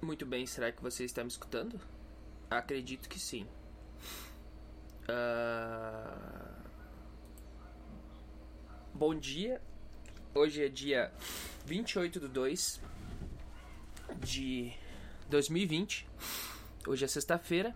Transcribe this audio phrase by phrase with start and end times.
[0.00, 1.80] Muito bem, será que você está me escutando?
[2.50, 3.46] Acredito que sim.
[5.08, 6.56] Uh...
[8.92, 9.60] Bom dia.
[10.34, 11.10] Hoje é dia
[11.64, 12.80] 28 de 2
[14.20, 14.72] de
[15.30, 16.06] 2020.
[16.86, 17.74] Hoje é sexta-feira,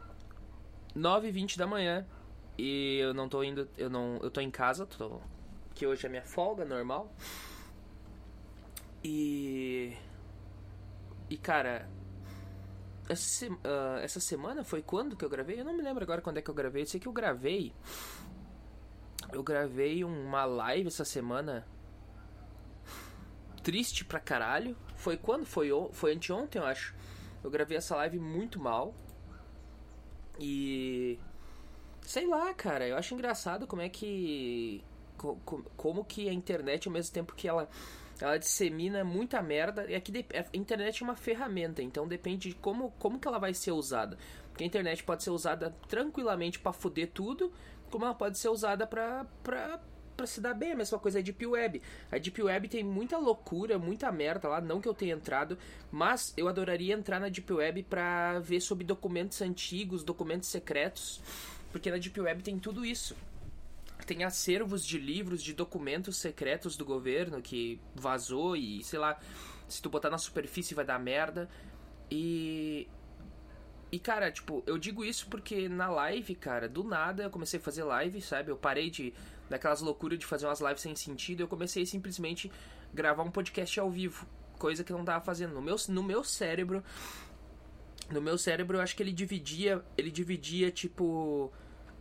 [0.94, 2.06] 9h20 da manhã.
[2.58, 3.66] E eu não tô indo.
[3.78, 4.18] Eu não.
[4.18, 5.20] Eu tô em casa, tô,
[5.74, 7.10] que hoje é minha folga normal.
[9.02, 9.96] E.
[11.30, 11.88] E cara,
[13.10, 15.60] essa, uh, essa semana foi quando que eu gravei?
[15.60, 16.82] Eu não me lembro agora quando é que eu gravei.
[16.82, 17.72] Eu sei que eu gravei.
[19.32, 21.66] Eu gravei uma live essa semana.
[23.62, 24.76] Triste pra caralho.
[24.96, 25.44] Foi quando?
[25.44, 26.94] Foi, foi anteontem, eu acho.
[27.42, 28.94] Eu gravei essa live muito mal.
[30.38, 31.18] E.
[32.02, 32.86] Sei lá, cara.
[32.86, 34.84] Eu acho engraçado como é que.
[35.76, 37.68] Como que a internet, ao mesmo tempo que ela
[38.20, 39.86] ela dissemina muita merda.
[39.90, 43.54] E aqui a internet é uma ferramenta, então depende de como, como que ela vai
[43.54, 44.18] ser usada.
[44.48, 47.52] Porque a internet pode ser usada tranquilamente para foder tudo,
[47.90, 49.80] como ela pode ser usada pra, pra,
[50.16, 50.72] pra se dar bem.
[50.72, 51.82] A mesma coisa a Deep Web.
[52.10, 54.60] A Deep Web tem muita loucura, muita merda lá.
[54.60, 55.56] Não que eu tenha entrado,
[55.90, 61.20] mas eu adoraria entrar na Deep Web pra ver sobre documentos antigos, documentos secretos.
[61.72, 63.16] Porque na Deep Web tem tudo isso
[64.10, 69.16] tem acervos de livros, de documentos secretos do governo que vazou e, sei lá,
[69.68, 71.48] se tu botar na superfície vai dar merda.
[72.10, 72.88] E.
[73.92, 77.62] E, cara, tipo, eu digo isso porque na live, cara, do nada eu comecei a
[77.62, 78.50] fazer live, sabe?
[78.50, 79.14] Eu parei de.
[79.48, 81.44] daquelas loucuras de fazer umas lives sem sentido.
[81.44, 82.50] Eu comecei simplesmente
[82.92, 84.26] gravar um podcast ao vivo.
[84.58, 85.54] Coisa que eu não tava fazendo.
[85.54, 86.82] No meu, no meu cérebro.
[88.10, 89.84] No meu cérebro, eu acho que ele dividia.
[89.96, 91.52] Ele dividia, tipo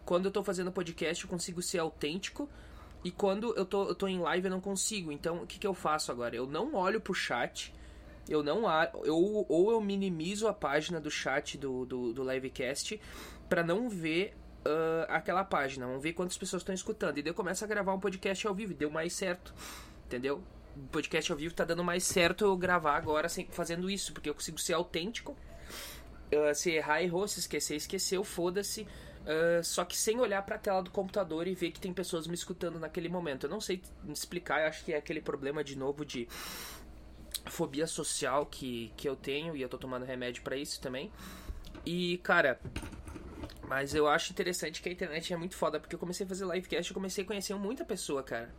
[0.10, 2.50] quando eu tô fazendo podcast eu consigo ser autêntico
[3.04, 5.12] e quando eu tô, eu tô em live eu não consigo.
[5.12, 6.36] Então o que, que eu faço agora?
[6.36, 7.72] Eu não olho pro chat,
[8.28, 8.64] eu não
[9.04, 13.00] eu, ou eu minimizo a página do chat do, do, do livecast
[13.48, 14.36] para não ver
[14.66, 17.20] uh, aquela página, vamos ver quantas pessoas estão escutando.
[17.20, 19.54] E daí eu começo a gravar um podcast ao vivo, deu mais certo,
[20.08, 20.42] entendeu?
[20.76, 24.28] O podcast ao vivo tá dando mais certo eu gravar agora sem, fazendo isso, porque
[24.32, 25.38] eu consigo ser autêntico.
[26.34, 28.88] Uh, se errar, errou, se esquecer, esqueceu, foda-se.
[29.22, 32.26] Uh, só que sem olhar para a tela do computador e ver que tem pessoas
[32.26, 33.46] me escutando naquele momento.
[33.46, 36.28] Eu não sei explicar, eu acho que é aquele problema de novo de
[37.46, 41.12] fobia social que, que eu tenho e eu tô tomando remédio para isso também.
[41.86, 42.60] E, cara,
[43.68, 46.46] mas eu acho interessante que a internet é muito foda, porque eu comecei a fazer
[46.46, 48.54] livecast e comecei a conhecer muita pessoa, cara.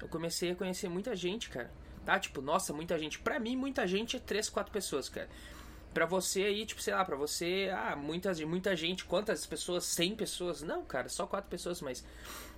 [0.00, 1.70] Eu comecei a conhecer muita gente, cara.
[2.04, 2.18] Tá?
[2.18, 3.18] Tipo, nossa, muita gente.
[3.18, 5.28] Pra mim, muita gente é 3, 4 pessoas, cara.
[5.94, 9.84] Pra você aí, tipo, sei lá, pra você, ah, muita, muita gente, quantas pessoas?
[9.84, 10.60] 100 pessoas?
[10.60, 12.04] Não, cara, só quatro pessoas, mas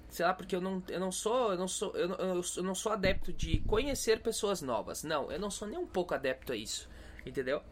[0.09, 2.75] sei lá, porque eu não, eu não sou, eu não sou, eu não, eu não
[2.75, 5.03] sou adepto de conhecer pessoas novas.
[5.03, 6.89] Não, eu não sou nem um pouco adepto a isso,
[7.27, 7.63] entendeu?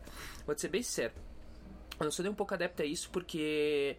[0.46, 1.14] Vou ser bem sincero.
[1.98, 3.96] Eu não sou nem um pouco adepto a isso porque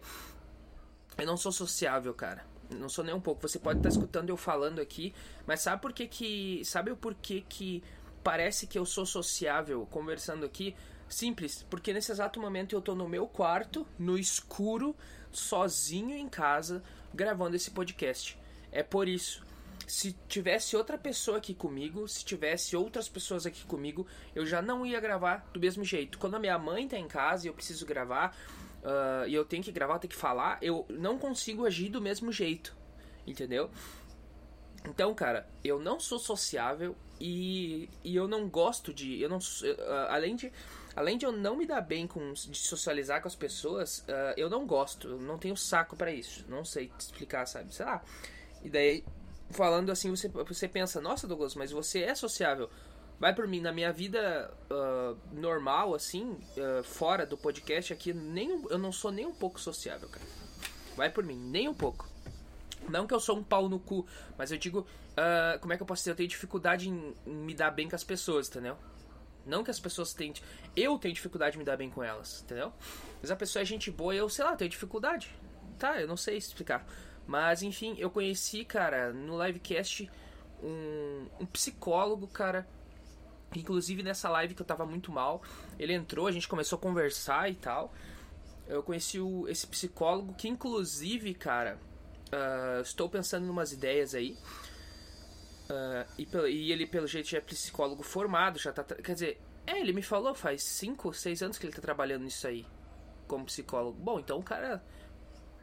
[1.18, 2.44] eu não sou sociável, cara.
[2.70, 3.42] não sou nem um pouco.
[3.42, 5.14] Você pode estar escutando eu falando aqui,
[5.46, 7.82] mas sabe por que que, sabe o porquê que
[8.22, 10.76] parece que eu sou sociável conversando aqui?
[11.08, 14.94] Simples, porque nesse exato momento eu tô no meu quarto, no escuro,
[15.30, 16.82] sozinho em casa,
[17.14, 18.38] gravando esse podcast.
[18.72, 19.44] É por isso.
[19.86, 24.84] Se tivesse outra pessoa aqui comigo, se tivesse outras pessoas aqui comigo, eu já não
[24.84, 26.18] ia gravar do mesmo jeito.
[26.18, 28.36] Quando a minha mãe tá em casa e eu preciso gravar,
[28.82, 32.32] uh, e eu tenho que gravar, tenho que falar, eu não consigo agir do mesmo
[32.32, 32.76] jeito.
[33.24, 33.70] Entendeu?
[34.84, 39.20] Então, cara, eu não sou sociável e, e eu não gosto de.
[39.20, 40.52] Eu não, uh, além de
[40.96, 44.48] Além de eu não me dar bem com de socializar com as pessoas, uh, eu
[44.48, 46.42] não gosto, eu não tenho saco para isso.
[46.48, 47.74] Não sei explicar, sabe?
[47.74, 48.02] Sei lá.
[48.64, 49.04] E daí,
[49.50, 52.70] falando assim, você, você pensa, nossa, Douglas, mas você é sociável.
[53.20, 58.64] Vai por mim, na minha vida uh, normal, assim, uh, fora do podcast aqui, nem,
[58.70, 60.26] eu não sou nem um pouco sociável, cara.
[60.96, 62.08] Vai por mim, nem um pouco.
[62.88, 64.06] Não que eu sou um pau no cu,
[64.38, 66.12] mas eu digo, uh, como é que eu posso dizer?
[66.12, 68.76] Eu tenho dificuldade em, em me dar bem com as pessoas, entendeu?
[69.46, 70.42] Não que as pessoas tentem.
[70.74, 72.72] Eu tenho dificuldade de me dar bem com elas, entendeu?
[73.20, 75.32] Mas a pessoa é gente boa e eu, sei lá, tenho dificuldade.
[75.78, 76.86] Tá, eu não sei explicar.
[77.26, 80.10] Mas enfim, eu conheci, cara, no livecast
[80.62, 82.66] um, um psicólogo, cara.
[83.54, 85.42] Inclusive nessa live que eu tava muito mal,
[85.78, 87.92] ele entrou, a gente começou a conversar e tal.
[88.66, 91.78] Eu conheci o, esse psicólogo que, inclusive, cara,
[92.32, 94.36] uh, estou pensando em umas ideias aí.
[95.68, 98.84] Uh, e, e, ele, pelo jeito, já é psicólogo formado, já tá.
[98.84, 102.46] Quer dizer, é, ele me falou faz 5, 6 anos que ele tá trabalhando nisso
[102.46, 102.64] aí,
[103.26, 103.98] como psicólogo.
[103.98, 104.82] Bom, então o cara.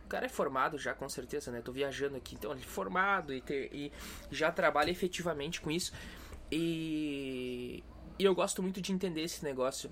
[0.06, 1.62] O cara é formado já, com certeza, né?
[1.62, 3.92] Tô viajando aqui, então ele é formado e, ter, e
[4.30, 5.92] já trabalha efetivamente com isso.
[6.52, 7.84] E,
[8.20, 9.90] e eu gosto muito de entender esse negócio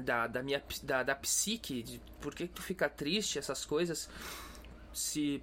[0.00, 4.08] da, da minha da, da psique, de por que tu fica triste, essas coisas.
[4.94, 5.42] Se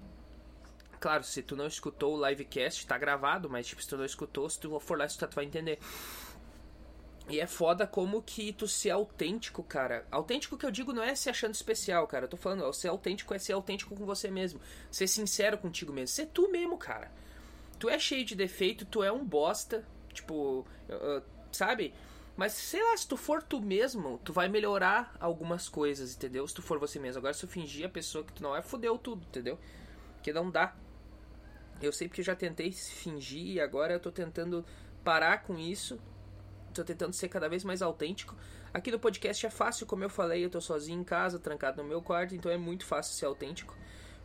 [1.00, 4.48] Claro, se tu não escutou o livecast, tá gravado, mas tipo, se tu não escutou,
[4.48, 5.78] se tu for lá escutar, tu vai entender.
[7.28, 10.06] E é foda como que tu ser autêntico, cara.
[10.10, 12.26] Autêntico que eu digo não é se achando especial, cara.
[12.26, 14.60] Eu tô falando, ser autêntico é ser autêntico com você mesmo.
[14.90, 16.08] Ser sincero contigo mesmo.
[16.08, 17.10] Ser tu mesmo, cara.
[17.80, 19.84] Tu é cheio de defeito, tu é um bosta.
[20.12, 21.92] Tipo, uh, sabe?
[22.36, 26.46] Mas sei lá, se tu for tu mesmo, tu vai melhorar algumas coisas, entendeu?
[26.46, 27.18] Se tu for você mesmo.
[27.18, 29.58] Agora, se tu fingir a pessoa que tu não é, fudeu tudo, entendeu?
[30.14, 30.76] Porque não dá.
[31.80, 34.64] Eu sei porque já tentei fingir e agora eu tô tentando
[35.04, 35.98] parar com isso.
[36.72, 38.36] Tô tentando ser cada vez mais autêntico.
[38.72, 41.88] Aqui no podcast é fácil, como eu falei, eu tô sozinho em casa, trancado no
[41.88, 43.76] meu quarto, então é muito fácil ser autêntico.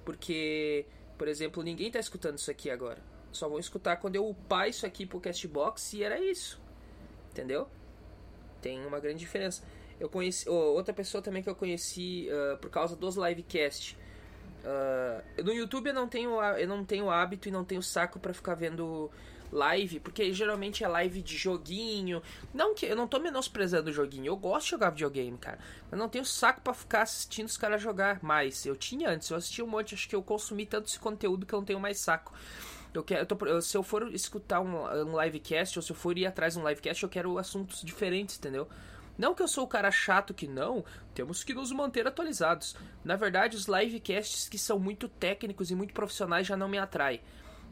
[0.03, 0.86] Porque,
[1.18, 3.01] por exemplo, ninguém tá escutando isso aqui agora.
[3.31, 6.59] Só vão escutar quando eu upar isso aqui pro Castbox e era isso.
[7.30, 7.69] Entendeu?
[8.62, 9.63] Tem uma grande diferença.
[10.00, 10.50] Eu conheci.
[10.50, 13.97] Oh, outra pessoa também que eu conheci uh, por causa dos livecast
[14.63, 18.31] Uh, no YouTube eu não tenho eu não tenho hábito e não tenho saco para
[18.31, 19.09] ficar vendo
[19.51, 22.21] live, porque geralmente é live de joguinho.
[22.53, 25.59] Não que eu não tô menosprezando o joguinho, eu gosto de jogar videogame, cara.
[25.89, 28.65] Mas não tenho saco para ficar assistindo os caras jogar mais.
[28.65, 31.53] Eu tinha antes, eu assistia um monte, acho que eu consumi tanto esse conteúdo que
[31.53, 32.33] eu não tenho mais saco.
[32.93, 36.17] Eu quero, eu tô, se eu for escutar um, um livecast ou se eu for
[36.17, 38.67] ir atrás de um livecast, eu quero assuntos diferentes, entendeu?
[39.17, 42.75] Não que eu sou o cara chato que não, temos que nos manter atualizados.
[43.03, 47.21] Na verdade, os livecasts que são muito técnicos e muito profissionais já não me atraem.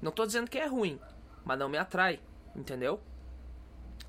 [0.01, 0.99] Não tô dizendo que é ruim,
[1.43, 2.19] mas não me atrai,
[2.55, 3.01] entendeu?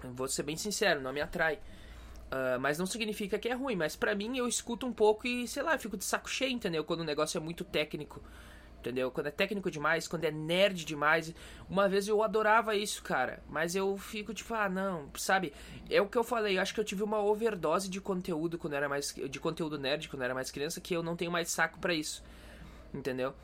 [0.02, 1.56] Vou ser bem sincero, não me atrai.
[2.30, 5.48] Uh, mas não significa que é ruim, mas para mim eu escuto um pouco e
[5.48, 6.84] sei lá, fico de saco cheio, entendeu?
[6.84, 8.22] Quando o negócio é muito técnico.
[8.80, 9.10] Entendeu?
[9.10, 11.34] Quando é técnico demais, quando é nerd demais.
[11.68, 13.42] Uma vez eu adorava isso, cara.
[13.46, 15.52] Mas eu fico tipo, ah, não, sabe?
[15.90, 18.72] É o que eu falei, eu acho que eu tive uma overdose de conteúdo quando
[18.72, 19.14] era mais.
[19.14, 22.24] de conteúdo nerd quando era mais criança, que eu não tenho mais saco para isso.
[22.92, 23.34] Entendeu?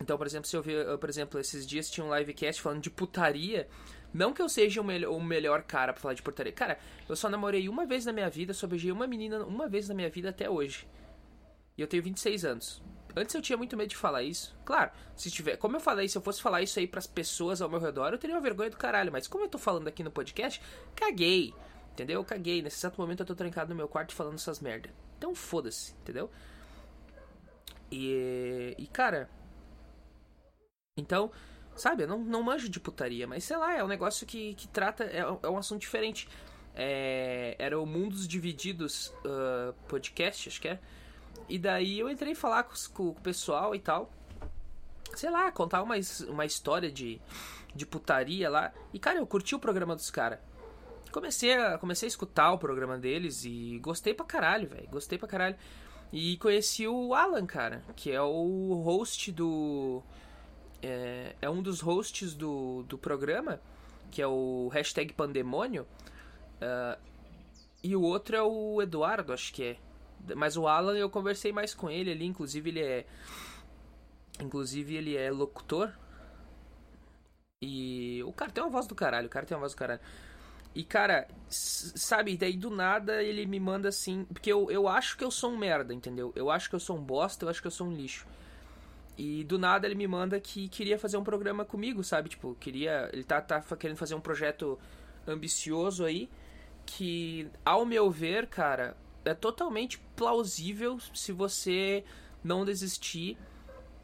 [0.00, 2.90] Então, por exemplo, se eu ver, por exemplo, esses dias tinha um livecast falando de
[2.90, 3.68] putaria.
[4.12, 6.52] Não que eu seja o, me o melhor cara pra falar de putaria.
[6.52, 6.78] Cara,
[7.08, 9.94] eu só namorei uma vez na minha vida, só beijei uma menina uma vez na
[9.94, 10.86] minha vida até hoje.
[11.78, 12.82] E eu tenho 26 anos.
[13.14, 14.56] Antes eu tinha muito medo de falar isso.
[14.64, 15.56] Claro, se tiver.
[15.56, 18.18] Como eu falei, se eu fosse falar isso aí pras pessoas ao meu redor, eu
[18.18, 19.12] teria uma vergonha do caralho.
[19.12, 20.60] Mas como eu tô falando aqui no podcast,
[20.94, 21.54] caguei.
[21.92, 22.20] Entendeu?
[22.20, 22.62] Eu caguei.
[22.62, 24.90] Nesse exato momento eu tô trancado no meu quarto falando essas merda.
[25.18, 26.30] Então foda-se, entendeu?
[27.90, 28.74] E.
[28.78, 29.28] E cara.
[30.96, 31.30] Então,
[31.74, 34.68] sabe, eu não, não manjo de putaria, mas sei lá, é um negócio que, que
[34.68, 35.04] trata.
[35.04, 36.28] É, é um assunto diferente.
[36.74, 40.80] É, era o Mundos Divididos uh, podcast, acho que é
[41.48, 44.10] e daí eu entrei falar com, com o pessoal e tal.
[45.14, 45.94] Sei lá, contar uma,
[46.28, 47.20] uma história de,
[47.74, 48.72] de putaria lá.
[48.92, 50.38] E, cara, eu curti o programa dos caras.
[51.10, 54.88] Comecei a, comecei a escutar o programa deles e gostei pra caralho, velho.
[54.88, 55.56] Gostei pra caralho.
[56.10, 60.02] E conheci o Alan, cara, que é o host do.
[60.82, 63.60] É, é um dos hosts do, do programa,
[64.10, 65.86] que é o hashtag Pandemônio.
[66.62, 67.00] Uh,
[67.82, 69.76] e o outro é o Eduardo, acho que é.
[70.36, 73.06] Mas o Alan eu conversei mais com ele ali, inclusive ele é.
[74.40, 75.92] Inclusive ele é locutor.
[77.60, 80.00] E o cara tem uma voz do caralho, o cara tem uma voz do caralho.
[80.74, 84.24] E cara, sabe, daí do nada ele me manda assim.
[84.24, 86.32] Porque eu, eu acho que eu sou um merda, entendeu?
[86.34, 88.26] Eu acho que eu sou um bosta, eu acho que eu sou um lixo.
[89.16, 92.30] E do nada ele me manda que queria fazer um programa comigo, sabe?
[92.30, 93.10] Tipo, queria.
[93.12, 94.78] Ele tá, tá querendo fazer um projeto
[95.26, 96.30] ambicioso aí.
[96.84, 102.04] Que, ao meu ver, cara, é totalmente plausível se você
[102.42, 103.36] não desistir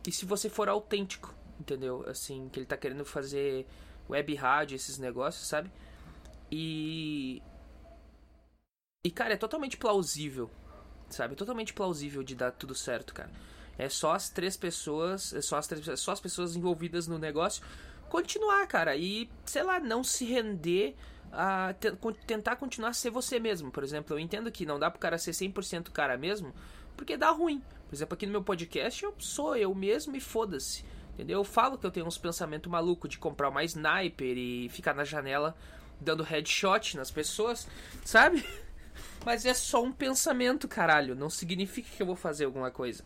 [0.07, 2.05] e se você for autêntico, entendeu?
[2.09, 3.67] Assim, que ele tá querendo fazer
[4.09, 5.71] web rádio, esses negócios, sabe?
[6.51, 7.43] E.
[9.05, 10.51] E, cara, é totalmente plausível,
[11.09, 11.35] sabe?
[11.35, 13.31] Totalmente plausível de dar tudo certo, cara.
[13.77, 17.19] É só as três pessoas, é só as, três, é só as pessoas envolvidas no
[17.19, 17.63] negócio
[18.09, 18.97] continuar, cara.
[18.97, 20.97] E, sei lá, não se render
[21.33, 21.75] a
[22.27, 23.71] tentar continuar a ser você mesmo.
[23.71, 26.55] Por exemplo, eu entendo que não dá pro cara ser 100% cara mesmo,
[26.97, 27.63] porque dá ruim.
[27.89, 30.85] Por exemplo, aqui no meu podcast eu sou eu mesmo e foda-se.
[31.15, 31.41] Entendeu?
[31.41, 35.05] Eu falo que eu tenho uns pensamentos malucos de comprar uma sniper e ficar na
[35.05, 35.57] janela
[36.01, 37.67] dando headshot nas pessoas,
[38.05, 38.45] sabe?
[39.27, 41.17] Mas é só um pensamento, caralho.
[41.17, 43.03] Não significa que eu vou fazer alguma coisa.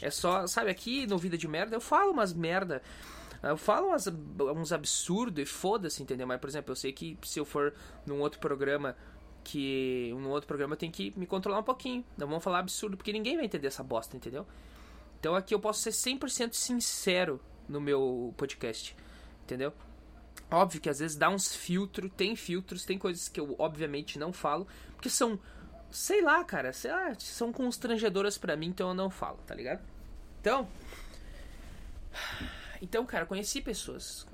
[0.00, 2.82] É só, sabe, aqui no Vida de Merda eu falo umas merda
[3.42, 6.26] eu falo umas, uns absurdos e foda-se, entendeu?
[6.26, 7.74] Mas, por exemplo, eu sei que se eu for
[8.04, 8.96] num outro programa
[9.44, 12.04] que num outro programa eu tenho que me controlar um pouquinho.
[12.16, 14.44] Não vamos falar absurdo, porque ninguém vai entender essa bosta, entendeu?
[15.20, 18.96] Então aqui eu posso ser 100% sincero no meu podcast,
[19.44, 19.72] entendeu?
[20.50, 24.32] Óbvio que às vezes dá uns filtros, tem filtros, tem coisas que eu obviamente não
[24.32, 25.38] falo, porque são
[25.90, 29.80] sei lá, cara, sei lá, são constrangedoras para mim, então eu não falo, tá ligado?
[30.40, 30.68] Então,
[32.86, 34.24] então, cara, conheci pessoas.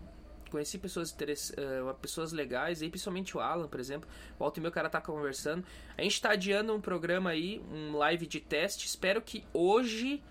[0.50, 4.06] Conheci pessoas uh, pessoas legais, aí principalmente o Alan, por exemplo.
[4.38, 5.64] O Alto e meu cara tá conversando.
[5.96, 8.86] A gente tá adiando um programa aí, um live de teste.
[8.86, 10.22] Espero que hoje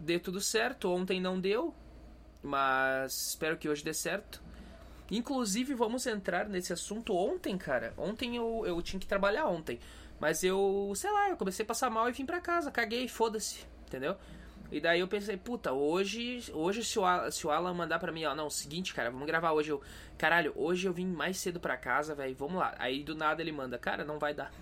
[0.00, 0.90] dê tudo certo.
[0.90, 1.72] Ontem não deu,
[2.42, 4.42] mas espero que hoje dê certo.
[5.08, 7.94] Inclusive, vamos entrar nesse assunto ontem, cara.
[7.96, 9.78] Ontem eu, eu tinha que trabalhar ontem.
[10.18, 12.72] Mas eu, sei lá, eu comecei a passar mal e vim pra casa.
[12.72, 14.16] Caguei, foda-se, entendeu?
[14.70, 18.12] E daí eu pensei, puta, hoje, hoje se o, Alan, se o Alan mandar pra
[18.12, 19.70] mim, ó, não, seguinte, cara, vamos gravar hoje.
[19.70, 19.80] Eu,
[20.16, 22.74] caralho, hoje eu vim mais cedo pra casa, velho, vamos lá.
[22.78, 24.52] Aí do nada ele manda, cara, não vai dar.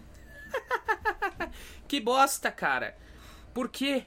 [1.86, 2.96] que bosta, cara.
[3.52, 4.06] Por quê?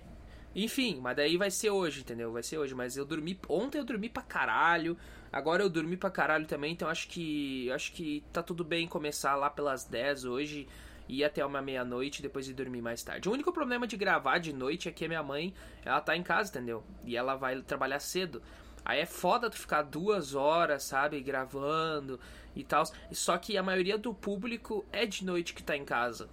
[0.55, 2.31] Enfim, mas daí vai ser hoje, entendeu?
[2.31, 2.75] Vai ser hoje.
[2.75, 3.39] Mas eu dormi.
[3.48, 4.98] Ontem eu dormi pra caralho.
[5.31, 6.74] Agora eu dormi pra caralho também.
[6.74, 7.72] Então acho que.
[7.72, 10.67] Acho que tá tudo bem começar lá pelas 10 hoje
[11.08, 13.27] ir até uma meia-noite depois de dormir mais tarde.
[13.27, 15.53] O único problema de gravar de noite é que minha mãe,
[15.84, 16.84] ela tá em casa, entendeu?
[17.03, 18.41] E ela vai trabalhar cedo.
[18.84, 22.20] Aí é foda tu ficar duas horas, sabe, gravando
[22.55, 22.84] e tal.
[23.12, 26.29] Só que a maioria do público é de noite que tá em casa.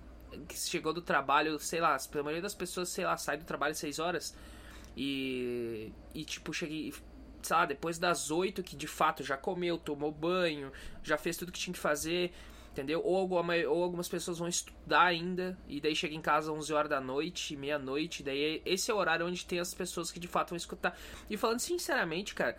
[0.46, 3.74] Que chegou do trabalho, sei lá, a maioria das pessoas, sei lá, sai do trabalho
[3.74, 4.36] 6 horas.
[4.96, 5.92] E.
[6.14, 6.92] E tipo, cheguei.
[7.42, 10.72] Sei lá, depois das 8 que de fato já comeu, tomou banho,
[11.04, 12.32] já fez tudo que tinha que fazer
[12.78, 13.02] entendeu?
[13.04, 16.90] Ou, alguma, ou algumas pessoas vão estudar ainda, e daí chega em casa 11 horas
[16.90, 20.50] da noite, meia-noite, daí esse é o horário onde tem as pessoas que de fato
[20.50, 20.96] vão escutar.
[21.28, 22.56] E falando sinceramente, cara,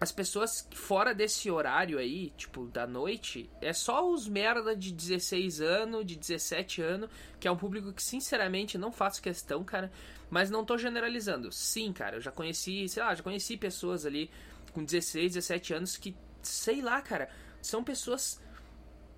[0.00, 5.60] as pessoas fora desse horário aí, tipo, da noite, é só os merda de 16
[5.60, 9.92] anos, de 17 anos, que é um público que, sinceramente, não faço questão, cara.
[10.30, 11.52] Mas não tô generalizando.
[11.52, 14.30] Sim, cara, eu já conheci, sei lá, já conheci pessoas ali
[14.72, 17.28] com 16, 17 anos que, sei lá, cara,
[17.60, 18.40] são pessoas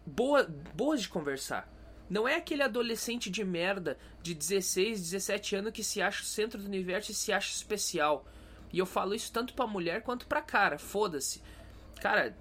[0.07, 0.45] boa,
[0.75, 1.73] boas de conversar.
[2.09, 6.61] Não é aquele adolescente de merda de 16, 17 anos que se acha o centro
[6.61, 8.27] do universo e se acha especial.
[8.73, 11.43] E eu falo isso tanto pra mulher quanto pra cara, foda-se.
[12.01, 12.37] Cara,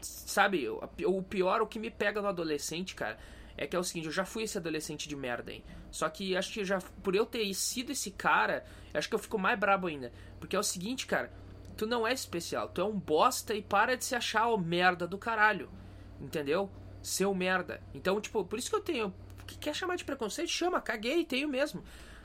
[0.00, 3.18] sabe, o pior, o que me pega no adolescente, cara,
[3.56, 5.62] é que é o seguinte, eu já fui esse adolescente de merda, hein?
[5.90, 8.64] Só que acho que já, por eu ter sido esse cara,
[8.94, 10.10] acho que eu fico mais brabo ainda.
[10.40, 11.30] Porque é o seguinte, cara,
[11.76, 15.06] tu não é especial, tu é um bosta e para de se achar o merda
[15.06, 15.70] do caralho.
[16.18, 16.70] Entendeu?
[17.02, 17.82] Seu merda.
[17.92, 19.14] Então, tipo, por isso que eu tenho.
[19.46, 20.48] Que quer chamar de preconceito?
[20.48, 21.82] Chama, caguei, tenho mesmo.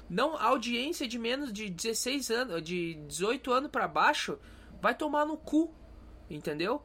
[0.10, 4.40] Não, audiência de menos de 16 anos, de 18 anos para baixo,
[4.82, 5.74] vai tomar no cu.
[6.30, 6.82] Entendeu?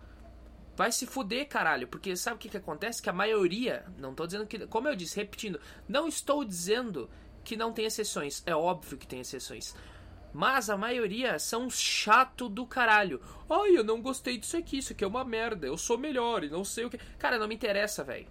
[0.75, 1.87] Vai se fuder, caralho.
[1.87, 3.03] Porque sabe o que, que acontece?
[3.03, 4.67] Que a maioria, não tô dizendo que.
[4.67, 7.09] Como eu disse, repetindo, não estou dizendo
[7.45, 8.43] que não tem exceções.
[8.47, 9.75] É óbvio que tem exceções.
[10.33, 13.21] Mas a maioria são chato do caralho.
[13.49, 16.49] Ai, eu não gostei disso aqui, isso aqui é uma merda, eu sou melhor e
[16.49, 16.99] não sei o que.
[17.19, 18.27] Cara, não me interessa, velho.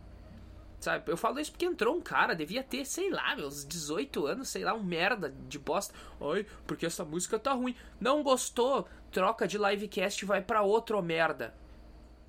[0.80, 4.50] Sabe, eu falo isso porque entrou um cara, devia ter, sei lá, meus 18 anos,
[4.50, 5.94] sei lá, um merda de bosta.
[6.20, 7.76] Ai, porque essa música tá ruim.
[8.00, 11.54] Não gostou, troca de livecast e vai pra outro merda.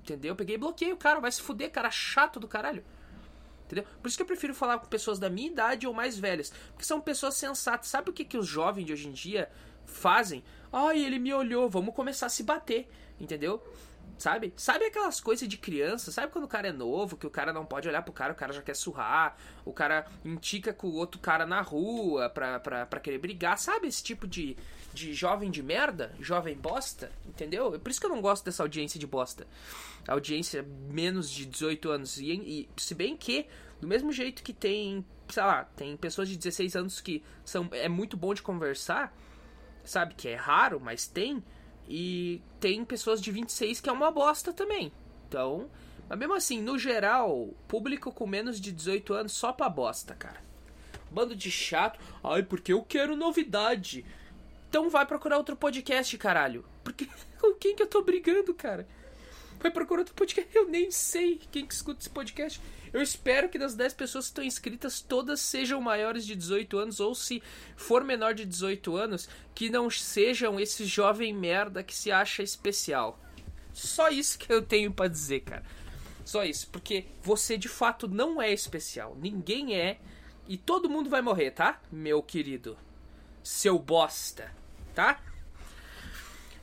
[0.01, 0.35] Entendeu?
[0.35, 2.83] Peguei e bloqueei o cara, vai se fuder, cara chato do caralho.
[3.65, 3.85] Entendeu?
[4.01, 6.51] Por isso que eu prefiro falar com pessoas da minha idade ou mais velhas.
[6.71, 7.87] Porque são pessoas sensatas.
[7.87, 9.49] Sabe o que, que os jovens de hoje em dia
[9.85, 10.43] fazem?
[10.71, 12.87] Ai, ele me olhou, vamos começar a se bater.
[13.19, 13.63] Entendeu?
[14.17, 14.53] Sabe?
[14.55, 16.11] Sabe aquelas coisas de criança?
[16.11, 18.35] Sabe quando o cara é novo, que o cara não pode olhar pro cara, o
[18.35, 22.85] cara já quer surrar, o cara intica com o outro cara na rua pra, pra,
[22.85, 23.57] pra querer brigar.
[23.57, 24.55] Sabe esse tipo de,
[24.93, 26.13] de jovem de merda?
[26.19, 27.11] Jovem bosta?
[27.25, 27.75] Entendeu?
[27.75, 29.45] É por isso que eu não gosto dessa audiência de bosta.
[30.07, 32.17] Audiência menos de 18 anos.
[32.17, 33.47] E, e se bem que,
[33.81, 37.89] do mesmo jeito que tem, sei lá, tem pessoas de 16 anos que são, é
[37.89, 39.13] muito bom de conversar,
[39.83, 40.13] sabe?
[40.13, 41.43] Que é raro, mas tem
[41.87, 44.91] e tem pessoas de 26 que é uma bosta também.
[45.27, 45.69] Então,
[46.07, 50.41] mas mesmo assim, no geral, público com menos de 18 anos só pra bosta, cara.
[51.09, 51.99] Bando de chato.
[52.23, 54.05] Ai, porque eu quero novidade.
[54.69, 56.65] Então vai procurar outro podcast, caralho.
[56.83, 57.07] Porque
[57.39, 58.87] com quem que eu tô brigando, cara?
[59.63, 60.53] Vai procurar outro podcast.
[60.53, 62.59] Eu nem sei quem que escuta esse podcast.
[62.91, 66.99] Eu espero que das 10 pessoas que estão inscritas, todas sejam maiores de 18 anos,
[66.99, 67.41] ou se
[67.77, 73.17] for menor de 18 anos, que não sejam esse jovem merda que se acha especial.
[73.71, 75.63] Só isso que eu tenho para dizer, cara.
[76.25, 79.15] Só isso, porque você de fato não é especial.
[79.17, 79.97] Ninguém é.
[80.45, 81.81] E todo mundo vai morrer, tá?
[81.89, 82.77] Meu querido.
[83.41, 84.51] Seu bosta,
[84.93, 85.21] tá?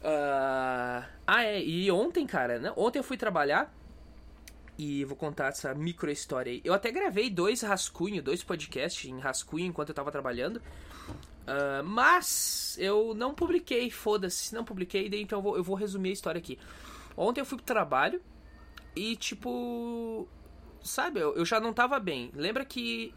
[0.02, 1.04] Uh...
[1.26, 1.62] Ah, é.
[1.62, 2.73] E ontem, cara, né?
[2.76, 3.73] Ontem eu fui trabalhar
[4.78, 6.62] e vou contar essa micro história aí.
[6.64, 10.57] Eu até gravei dois rascunhos, dois podcasts em rascunho enquanto eu tava trabalhando.
[10.57, 16.12] Uh, mas eu não publiquei, foda-se, não publiquei, então eu vou, eu vou resumir a
[16.12, 16.59] história aqui.
[17.16, 18.23] Ontem eu fui pro trabalho
[18.97, 20.26] e, tipo,
[20.83, 22.30] sabe, eu, eu já não tava bem.
[22.35, 23.12] Lembra que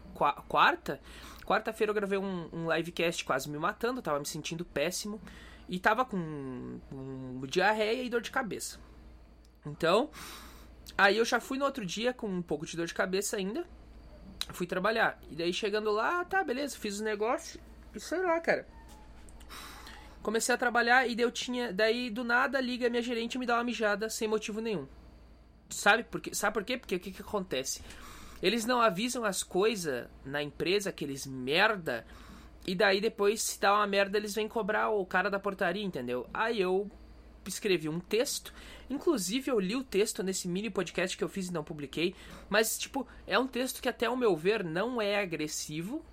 [0.48, 1.00] quarta,
[1.46, 5.18] quarta-feira eu gravei um, um livecast quase me matando, tava me sentindo péssimo
[5.68, 8.78] e tava com, com diarreia e dor de cabeça.
[9.66, 10.10] Então,
[10.96, 13.64] aí eu já fui no outro dia com um pouco de dor de cabeça ainda,
[14.52, 15.18] fui trabalhar.
[15.30, 17.62] E daí chegando lá, tá, beleza, fiz os negócios
[17.94, 18.66] e sei lá, cara.
[20.22, 21.72] Comecei a trabalhar e daí eu tinha.
[21.72, 24.88] Daí do nada liga minha gerente e me dá uma mijada sem motivo nenhum.
[25.68, 26.34] Sabe por quê?
[26.34, 26.78] Sabe por quê?
[26.78, 27.82] Porque o que, que acontece?
[28.42, 32.06] Eles não avisam as coisas na empresa, aqueles merda.
[32.66, 36.26] E daí depois, se dá uma merda, eles vêm cobrar o cara da portaria, entendeu?
[36.32, 36.90] Aí eu
[37.46, 38.52] escrevi um texto.
[38.88, 42.14] Inclusive, eu li o texto nesse mini podcast que eu fiz e não publiquei.
[42.48, 46.04] Mas, tipo, é um texto que, até o meu ver, não é agressivo,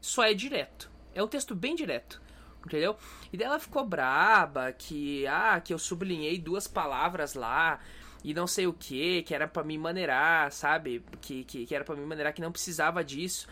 [0.00, 0.90] só é direto.
[1.14, 2.22] É um texto bem direto.
[2.64, 2.96] Entendeu?
[3.32, 7.80] E daí ela ficou braba que, ah, que eu sublinhei duas palavras lá
[8.22, 11.04] e não sei o que, que era para me maneirar, sabe?
[11.20, 13.48] Que, que, que era para me maneirar, que não precisava disso.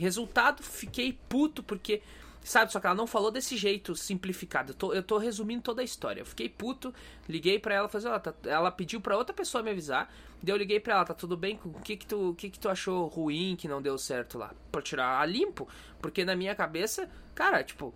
[0.00, 2.02] Resultado, fiquei puto porque,
[2.42, 2.72] sabe?
[2.72, 4.72] Só que ela não falou desse jeito simplificado.
[4.72, 6.20] Eu tô, eu tô resumindo toda a história.
[6.20, 6.94] Eu fiquei puto,
[7.28, 10.12] liguei para ela, fazer, ó, tá, ela pediu para outra pessoa me avisar.
[10.42, 11.58] Daí eu liguei para ela, tá tudo bem?
[11.64, 14.52] O que que tu, que que tu achou ruim que não deu certo lá?
[14.70, 15.66] Pra tirar a limpo?
[16.00, 17.94] Porque na minha cabeça, cara, tipo,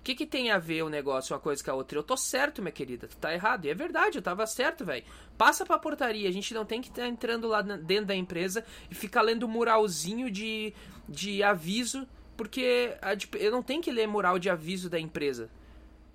[0.00, 1.98] o que, que tem a ver o negócio uma coisa com a outra?
[1.98, 3.08] Eu tô certo, minha querida.
[3.08, 3.66] Tu tá errado.
[3.66, 5.04] E é verdade, eu tava certo, velho.
[5.36, 6.28] Passa pra portaria.
[6.28, 9.46] A gente não tem que estar tá entrando lá dentro da empresa e ficar lendo
[9.46, 10.72] muralzinho de,
[11.08, 12.06] de aviso.
[12.36, 12.96] Porque
[13.38, 15.50] eu não tenho que ler mural de aviso da empresa.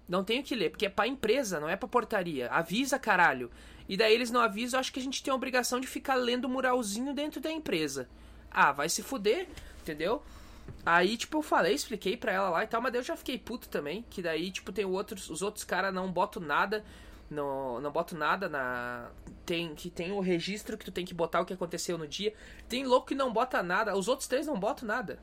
[0.08, 2.50] Não tenho que ler, porque é pra empresa, não é pra portaria.
[2.50, 3.52] Avisa, caralho.
[3.88, 6.50] E daí eles não avisam, acho que a gente tem a obrigação de ficar lendo
[6.50, 8.08] muralzinho dentro da empresa.
[8.50, 9.48] Ah, vai se fuder,
[9.82, 10.24] entendeu?
[10.86, 13.38] Aí, tipo, eu falei, expliquei pra ela lá e tal, mas daí eu já fiquei
[13.38, 14.06] puto também.
[14.10, 16.84] Que daí, tipo, tem outros, os outros caras não botam nada.
[17.30, 19.10] Não, não boto nada na.
[19.46, 22.34] Tem que tem o registro que tu tem que botar o que aconteceu no dia.
[22.68, 23.96] Tem louco que não bota nada.
[23.98, 25.20] Os outros três não botam nada.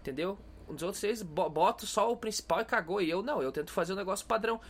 [0.00, 0.38] Entendeu?
[0.68, 3.00] Os outros três botam só o principal e cagou.
[3.00, 4.60] E eu não, eu tento fazer o um negócio padrão.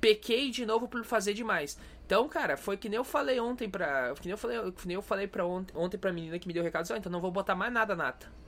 [0.00, 1.78] Pequei de novo por fazer demais.
[2.06, 4.14] Então, cara, foi que nem eu falei ontem pra.
[4.14, 6.54] Que nem eu falei, que nem eu falei pra ontem, ontem pra menina que me
[6.54, 6.82] deu o recado.
[6.82, 8.39] Assim, oh, então não vou botar mais nada, Nata.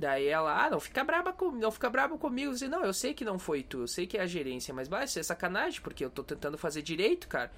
[0.00, 2.52] Daí ela, ah, não fica braba com, não fica braba comigo.
[2.52, 4.88] Assim, não, eu sei que não foi tu, eu sei que é a gerência, mas
[4.88, 7.52] vai ser é sacanagem, porque eu tô tentando fazer direito, cara.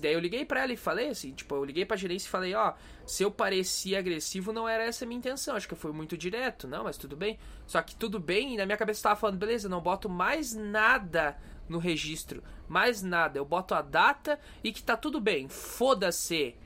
[0.00, 2.54] Daí eu liguei pra ela e falei assim, tipo, eu liguei pra gerência e falei,
[2.54, 2.72] ó,
[3.06, 6.66] se eu parecia agressivo, não era essa a minha intenção, acho que foi muito direto,
[6.66, 7.38] não, mas tudo bem.
[7.66, 10.54] Só que tudo bem, e na minha cabeça eu tava falando, beleza, não boto mais
[10.54, 11.36] nada
[11.68, 16.56] no registro, mais nada, eu boto a data e que tá tudo bem, foda-se,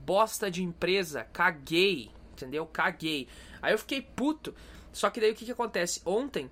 [0.00, 2.10] bosta de empresa, caguei,
[2.44, 2.66] entendeu?
[2.66, 3.28] Caguei.
[3.60, 4.54] Aí eu fiquei puto.
[4.92, 6.00] Só que daí o que que acontece?
[6.04, 6.50] Ontem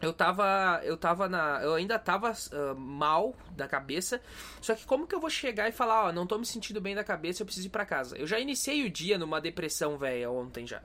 [0.00, 0.80] eu tava.
[0.82, 1.60] Eu tava na.
[1.62, 4.20] Eu ainda tava uh, mal da cabeça.
[4.60, 6.94] Só que como que eu vou chegar e falar, ó, não tô me sentindo bem
[6.94, 8.16] da cabeça, eu preciso ir pra casa?
[8.16, 10.82] Eu já iniciei o dia numa depressão, velho, ontem já.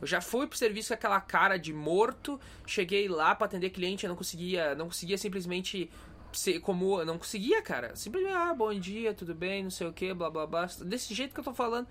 [0.00, 4.04] Eu já fui pro serviço com aquela cara de morto, cheguei lá para atender cliente,
[4.04, 5.90] eu não conseguia, não conseguia simplesmente
[6.32, 7.94] ser como, eu não conseguia, cara.
[7.96, 10.66] Simplesmente, ah, bom dia, tudo bem, não sei o que, blá blá blá.
[10.84, 11.86] Desse jeito que eu tô falando.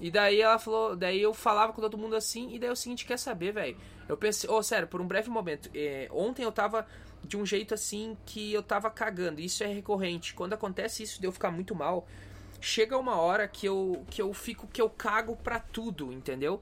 [0.00, 2.76] E daí ela falou, daí eu falava com todo mundo assim, e daí é o
[2.76, 3.76] seguinte, quer saber, velho?
[4.08, 6.86] Eu pensei, oh, sério, por um breve momento, é, ontem eu tava
[7.24, 10.34] de um jeito assim que eu tava cagando, isso é recorrente.
[10.34, 12.06] Quando acontece isso de eu ficar muito mal,
[12.60, 16.60] chega uma hora que eu, que eu fico, que eu cago pra tudo, entendeu?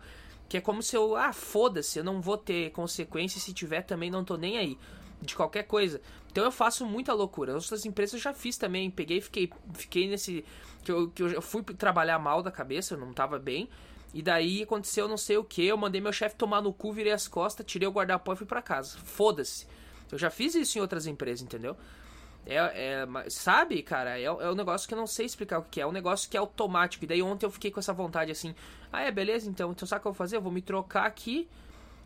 [0.48, 4.10] Que é como se eu, ah, foda-se, eu não vou ter consequências, se tiver também
[4.10, 4.78] não tô nem aí.
[5.20, 6.00] De qualquer coisa.
[6.30, 7.56] Então eu faço muita loucura.
[7.56, 8.90] As outras empresas eu já fiz também.
[8.90, 10.44] Peguei fiquei, fiquei nesse
[10.86, 13.68] que eu, que eu fui trabalhar mal da cabeça, eu não tava bem.
[14.14, 17.12] E daí aconteceu não sei o que, eu mandei meu chefe tomar no cu, virei
[17.12, 18.96] as costas, tirei o guarda-pó e fui pra casa.
[18.98, 19.66] Foda-se.
[20.10, 21.76] Eu já fiz isso em outras empresas, entendeu?
[22.46, 25.80] É, é, sabe, cara, é, é um negócio que eu não sei explicar o que
[25.80, 25.82] é.
[25.82, 27.04] É um negócio que é automático.
[27.04, 28.54] E daí ontem eu fiquei com essa vontade assim.
[28.92, 29.72] Ah, é, beleza, então.
[29.72, 30.36] Então sabe o que eu vou fazer?
[30.36, 31.48] Eu vou me trocar aqui,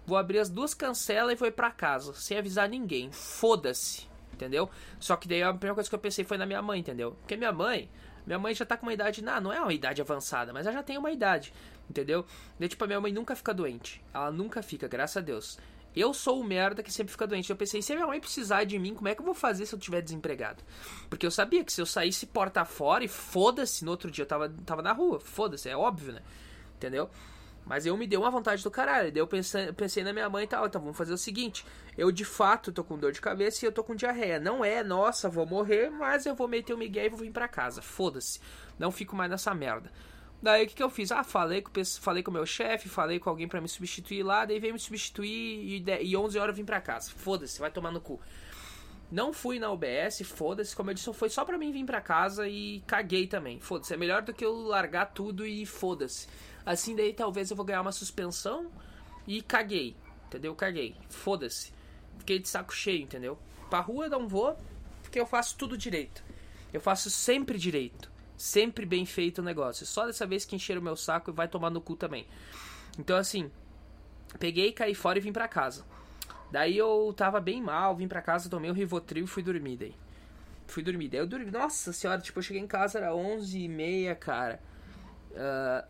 [0.07, 2.15] vou abrir as duas cancelas e vou ir pra casa.
[2.15, 3.13] Sem avisar ninguém.
[3.13, 4.09] Foda-se.
[4.33, 4.71] Entendeu?
[4.99, 7.13] Só que daí a primeira coisa que eu pensei foi na minha mãe, entendeu?
[7.21, 7.91] Porque minha mãe,
[8.31, 10.77] minha mãe já tá com uma idade, não, não é uma idade avançada, mas ela
[10.77, 11.53] já tem uma idade,
[11.89, 12.25] entendeu?
[12.61, 14.01] E, tipo, a minha mãe nunca fica doente.
[14.15, 15.59] Ela nunca fica, graças a Deus.
[15.97, 17.51] Eu sou o merda que sempre fica doente.
[17.51, 19.67] Eu pensei, se a minha mãe precisar de mim, como é que eu vou fazer
[19.67, 20.63] se eu tiver desempregado?
[21.09, 24.29] Porque eu sabia que se eu saísse porta fora e foda-se, no outro dia eu
[24.29, 26.23] tava, tava na rua, foda-se, é óbvio, né?
[26.77, 27.11] Entendeu?
[27.65, 29.13] Mas eu me deu uma vontade do caralho.
[29.13, 30.67] Daí eu pensei, pensei na minha mãe e tal.
[30.67, 31.65] Então vamos fazer o seguinte:
[31.97, 34.41] eu de fato tô com dor de cabeça e eu tô com diarreia.
[34.41, 37.49] Não é, nossa, vou morrer, mas eu vou meter o Miguel e vou vir pra
[37.49, 37.81] casa.
[37.81, 38.41] Foda-se.
[38.79, 39.91] Não fico mais nessa merda.
[40.43, 41.13] Daí o que, que eu fiz?
[41.13, 41.71] Ah, falei com,
[42.01, 44.81] falei com o meu chefe, falei com alguém para me substituir lá, daí veio me
[44.81, 47.11] substituir e, e 11 horas eu vim pra casa.
[47.11, 48.19] Foda-se, vai tomar no cu.
[49.11, 52.49] Não fui na UBS, foda-se, como eu disse, foi só pra mim vir pra casa
[52.49, 53.61] e caguei também.
[53.61, 56.29] Foda-se, é melhor do que eu largar tudo e foda-se.
[56.65, 58.71] Assim daí talvez eu vou ganhar uma suspensão
[59.27, 59.97] e caguei,
[60.27, 60.55] entendeu?
[60.55, 61.73] Caguei, foda-se.
[62.19, 63.39] Fiquei de saco cheio, entendeu?
[63.69, 64.57] Pra rua não vou,
[65.03, 66.23] porque eu faço tudo direito.
[66.73, 68.11] Eu faço sempre direito.
[68.37, 69.85] Sempre bem feito o negócio.
[69.85, 72.27] Só dessa vez que encheram o meu saco e vai tomar no cu também.
[72.99, 73.51] Então assim,
[74.39, 75.85] peguei, caí fora e vim pra casa.
[76.51, 79.95] Daí eu tava bem mal, vim pra casa, tomei o Rivotril e fui dormir daí.
[80.67, 81.09] Fui dormir.
[81.09, 81.51] Daí eu dormi.
[81.51, 84.61] Nossa senhora, tipo, eu cheguei em casa, era 11 e meia, cara.
[85.31, 85.87] Uh,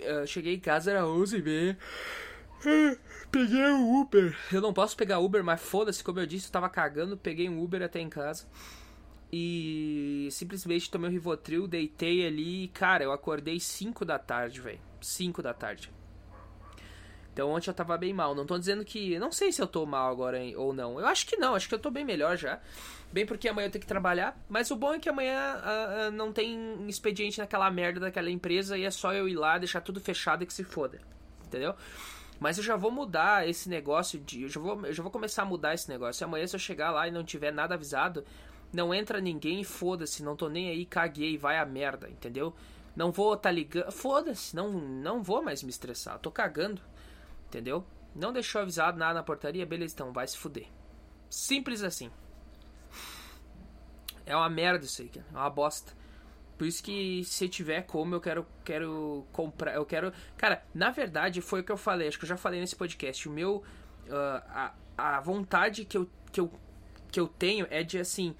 [0.00, 1.78] uh, cheguei em casa, era 11 e meia.
[3.30, 4.36] Peguei o Uber.
[4.52, 7.62] Eu não posso pegar Uber, mas foda-se, como eu disse, eu tava cagando, peguei um
[7.62, 8.46] Uber até em casa.
[9.32, 14.80] E simplesmente tomei o Rivotril, deitei ali e, cara, eu acordei 5 da tarde, velho.
[15.00, 15.92] 5 da tarde.
[17.32, 18.34] Então ontem eu tava bem mal.
[18.34, 19.16] Não tô dizendo que.
[19.18, 20.98] Não sei se eu tô mal agora ou não.
[20.98, 22.60] Eu acho que não, acho que eu tô bem melhor já.
[23.10, 24.38] Bem porque amanhã eu tenho que trabalhar.
[24.48, 28.76] Mas o bom é que amanhã uh, uh, não tem expediente naquela merda daquela empresa
[28.76, 31.00] e é só eu ir lá, deixar tudo fechado e que se foda.
[31.46, 31.74] Entendeu?
[32.38, 34.42] Mas eu já vou mudar esse negócio de.
[34.42, 36.22] Eu já vou, eu já vou começar a mudar esse negócio.
[36.22, 38.24] E amanhã, se eu chegar lá e não tiver nada avisado,
[38.72, 40.22] não entra ninguém e foda-se.
[40.22, 42.54] Não tô nem aí, caguei, vai a merda, entendeu?
[42.94, 43.90] Não vou tá ligando.
[43.90, 46.18] Foda-se, não, não vou mais me estressar.
[46.18, 46.80] tô cagando.
[47.48, 47.84] Entendeu?
[48.14, 50.66] Não deixou avisado nada na portaria, beleza, então vai se fuder.
[51.30, 52.10] Simples assim.
[54.28, 55.26] É uma merda isso aí, cara.
[55.32, 55.92] É uma bosta.
[56.58, 59.74] Por isso que se tiver como, eu quero, quero comprar.
[59.74, 60.12] Eu quero.
[60.36, 62.08] Cara, na verdade, foi o que eu falei.
[62.08, 63.28] Acho que eu já falei nesse podcast.
[63.28, 63.62] O meu.
[64.06, 66.52] Uh, a, a vontade que eu, que, eu,
[67.10, 68.34] que eu tenho é de assim.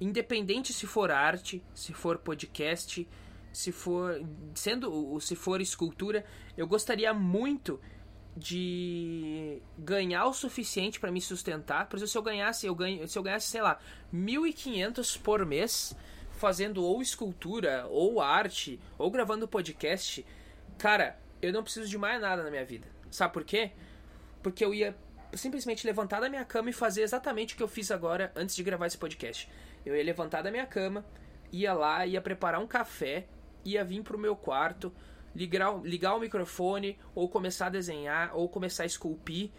[0.00, 3.08] Independente se for arte, se for podcast,
[3.52, 4.20] se for.
[4.54, 5.18] Sendo.
[5.20, 6.24] Se for escultura,
[6.56, 7.80] eu gostaria muito
[8.36, 11.88] de ganhar o suficiente para me sustentar.
[11.88, 13.78] Por exemplo, se eu ganhasse, eu ganho, se eu ganhasse, sei lá,
[14.14, 15.96] 1.500 por mês
[16.32, 20.24] fazendo ou escultura, ou arte, ou gravando podcast,
[20.78, 22.88] cara, eu não preciso de mais nada na minha vida.
[23.10, 23.72] Sabe por quê?
[24.42, 24.96] Porque eu ia
[25.34, 28.62] simplesmente levantar da minha cama e fazer exatamente o que eu fiz agora antes de
[28.62, 29.50] gravar esse podcast.
[29.84, 31.04] Eu ia levantar da minha cama,
[31.52, 33.26] ia lá, ia preparar um café,
[33.64, 34.92] ia vir pro meu quarto,
[35.40, 39.50] ligar, ligar o microfone, ou começar a desenhar, ou começar a esculpir.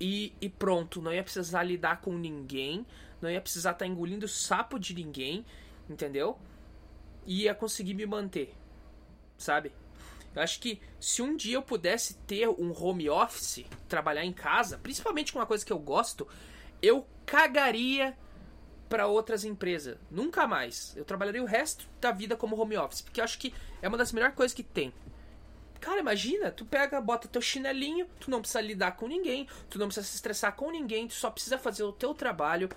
[0.00, 2.84] E, e pronto, não ia precisar lidar com ninguém,
[3.20, 5.46] não ia precisar estar tá engolindo sapo de ninguém,
[5.88, 6.36] entendeu?
[7.24, 8.52] E ia conseguir me manter,
[9.38, 9.72] sabe?
[10.34, 14.76] Eu acho que se um dia eu pudesse ter um home office, trabalhar em casa,
[14.76, 16.28] principalmente com uma coisa que eu gosto,
[16.82, 18.14] eu cagaria
[18.88, 19.96] para outras empresas.
[20.10, 20.96] Nunca mais.
[20.96, 24.12] Eu trabalharia o resto da vida como home office, porque acho que é uma das
[24.12, 24.92] melhores coisas que tem.
[25.80, 29.86] Cara, imagina, tu pega, bota teu chinelinho, tu não precisa lidar com ninguém, tu não
[29.86, 32.68] precisa se estressar com ninguém, tu só precisa fazer o teu trabalho,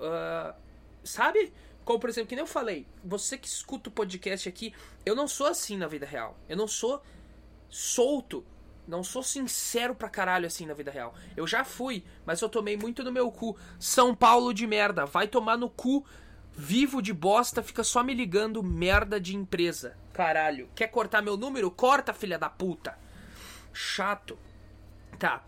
[0.00, 0.54] uh,
[1.04, 1.52] sabe?
[1.84, 4.74] Como, por exemplo, que nem eu falei, você que escuta o podcast aqui,
[5.06, 6.36] eu não sou assim na vida real.
[6.48, 7.02] Eu não sou
[7.70, 8.44] solto
[8.88, 11.14] não sou sincero pra caralho assim na vida real.
[11.36, 13.56] Eu já fui, mas eu tomei muito no meu cu.
[13.78, 16.04] São Paulo de merda, vai tomar no cu.
[16.52, 19.96] Vivo de bosta, fica só me ligando merda de empresa.
[20.12, 20.68] Caralho.
[20.74, 21.70] Quer cortar meu número?
[21.70, 22.98] Corta, filha da puta.
[23.72, 24.36] Chato.
[25.18, 25.44] Tá.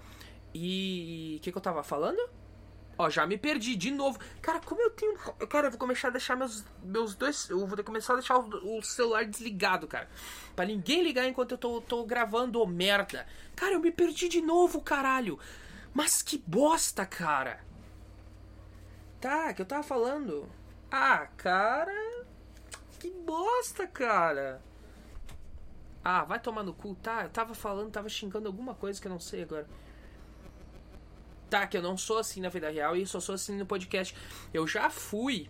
[0.54, 1.36] E.
[1.38, 2.20] O que, que eu tava falando?
[3.00, 4.18] Ó, já me perdi de novo.
[4.42, 5.16] Cara, como eu tenho.
[5.48, 7.48] Cara, eu vou começar a deixar meus, meus dois.
[7.48, 10.06] Eu vou começar a deixar o, o celular desligado, cara.
[10.54, 13.26] Pra ninguém ligar enquanto eu tô, tô gravando, ô merda.
[13.56, 15.38] Cara, eu me perdi de novo, caralho.
[15.94, 17.64] Mas que bosta, cara.
[19.18, 20.46] Tá, que eu tava falando.
[20.90, 22.26] Ah, cara.
[22.98, 24.60] Que bosta, cara.
[26.04, 27.22] Ah, vai tomar no cu, tá?
[27.22, 29.66] Eu tava falando, tava xingando alguma coisa que eu não sei agora.
[31.50, 34.14] Tá, que eu não sou assim na vida real e só sou assim no podcast.
[34.54, 35.48] Eu já fui.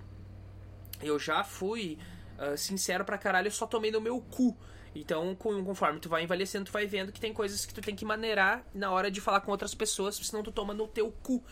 [1.02, 1.98] Eu já fui
[2.38, 4.56] uh, sincero pra caralho, eu só tomei no meu cu.
[4.94, 8.04] Então, conforme tu vai envelhecendo, tu vai vendo que tem coisas que tu tem que
[8.04, 11.44] maneirar na hora de falar com outras pessoas, senão tu toma no teu cu.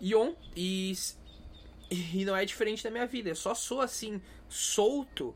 [0.00, 0.92] E, on, e,
[1.90, 3.28] e não é diferente da minha vida.
[3.28, 5.34] Eu só sou assim, solto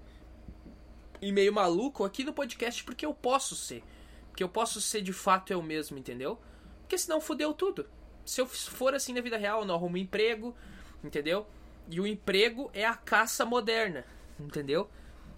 [1.20, 3.84] e meio maluco aqui no podcast porque eu posso ser.
[4.30, 6.40] Porque eu posso ser de fato eu mesmo, entendeu?
[6.80, 7.86] Porque senão fudeu tudo
[8.28, 10.54] se eu for assim na vida real, eu não arrumo emprego,
[11.02, 11.46] entendeu?
[11.88, 14.04] E o emprego é a caça moderna,
[14.38, 14.90] entendeu?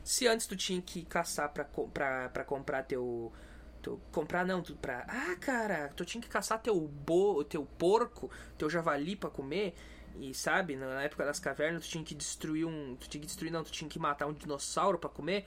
[0.02, 3.32] Se antes tu tinha que caçar pra, pra, pra comprar teu.
[3.80, 5.06] teu comprar não, tu pra.
[5.06, 9.72] Ah, cara, tu tinha que caçar teu, bo, teu porco, teu javali pra comer.
[10.18, 12.96] E sabe, na época das cavernas, tu tinha que destruir um.
[12.96, 15.46] Tu tinha que destruir, não, tu tinha que matar um dinossauro para comer.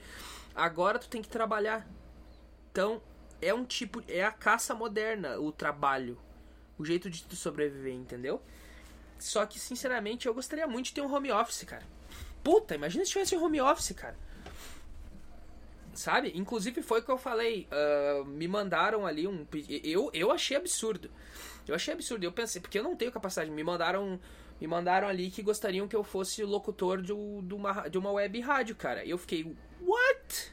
[0.54, 1.86] Agora tu tem que trabalhar.
[2.72, 3.02] Então,
[3.42, 4.02] é um tipo.
[4.08, 6.18] É a caça moderna, o trabalho
[6.78, 8.42] o jeito de tu sobreviver, entendeu?
[9.18, 11.84] Só que, sinceramente, eu gostaria muito de ter um home office, cara.
[12.42, 14.16] Puta, imagina se tivesse um home office, cara.
[15.94, 16.32] Sabe?
[16.34, 17.68] Inclusive foi o que eu falei.
[17.70, 19.46] Uh, me mandaram ali um.
[19.82, 21.10] Eu, eu achei absurdo.
[21.66, 22.24] Eu achei absurdo.
[22.24, 23.50] Eu pensei, porque eu não tenho capacidade.
[23.50, 24.20] Me mandaram.
[24.60, 28.40] Me mandaram ali que gostariam que eu fosse locutor de, de, uma, de uma web
[28.40, 29.04] rádio, cara.
[29.04, 29.44] Eu fiquei,
[29.80, 30.52] what?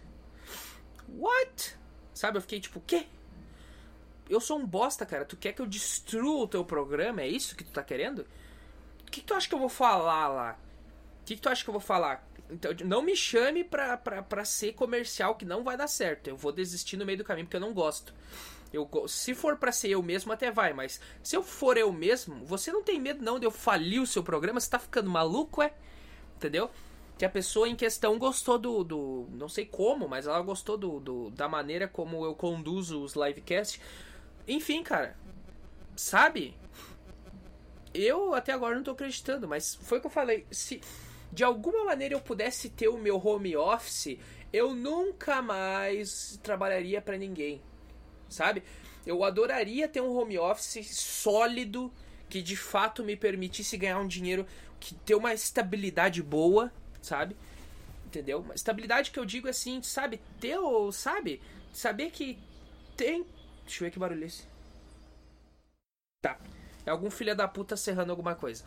[1.09, 1.77] What?
[2.13, 2.37] Sabe?
[2.37, 3.05] Eu fiquei tipo, quê?
[4.31, 5.25] Eu sou um bosta, cara.
[5.25, 7.21] Tu quer que eu destrua o teu programa?
[7.21, 8.19] É isso que tu tá querendo?
[9.01, 10.57] O que, que tu acha que eu vou falar lá?
[11.21, 12.25] O que, que tu acha que eu vou falar?
[12.49, 16.27] Então, não me chame pra, pra, pra ser comercial, que não vai dar certo.
[16.27, 18.13] Eu vou desistir no meio do caminho porque eu não gosto.
[18.71, 22.45] Eu, se for para ser eu mesmo, até vai, mas se eu for eu mesmo,
[22.45, 24.61] você não tem medo não de eu falir o seu programa?
[24.61, 25.73] Você tá ficando maluco, é?
[26.37, 26.71] Entendeu?
[27.17, 28.83] Que a pessoa em questão gostou do.
[28.83, 33.13] do não sei como, mas ela gostou do, do da maneira como eu conduzo os
[33.13, 33.79] livecasts.
[34.47, 35.15] Enfim, cara.
[35.95, 36.55] Sabe?
[37.93, 40.45] Eu até agora não tô acreditando, mas foi o que eu falei.
[40.51, 40.81] Se
[41.31, 44.17] de alguma maneira eu pudesse ter o meu home office,
[44.51, 47.61] eu nunca mais trabalharia para ninguém.
[48.29, 48.63] Sabe?
[49.05, 51.91] Eu adoraria ter um home office sólido
[52.29, 54.45] que de fato me permitisse ganhar um dinheiro
[54.79, 57.35] que ter uma estabilidade boa, sabe?
[58.05, 58.39] Entendeu?
[58.39, 60.21] Uma estabilidade que eu digo assim, sabe?
[60.39, 60.57] Ter,
[60.93, 61.41] sabe?
[61.73, 62.37] Saber que
[62.95, 63.25] tem.
[63.63, 64.45] Deixa eu ver que barulho é esse.
[66.21, 66.39] Tá.
[66.85, 68.63] É algum filho da puta serrando alguma coisa.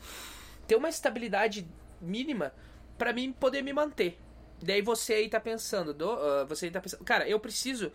[0.67, 1.67] Ter uma estabilidade
[2.01, 2.53] mínima
[2.97, 4.19] para mim poder me manter.
[4.63, 7.93] Daí você aí tá pensando, do, uh, você aí tá pensando, cara, eu preciso,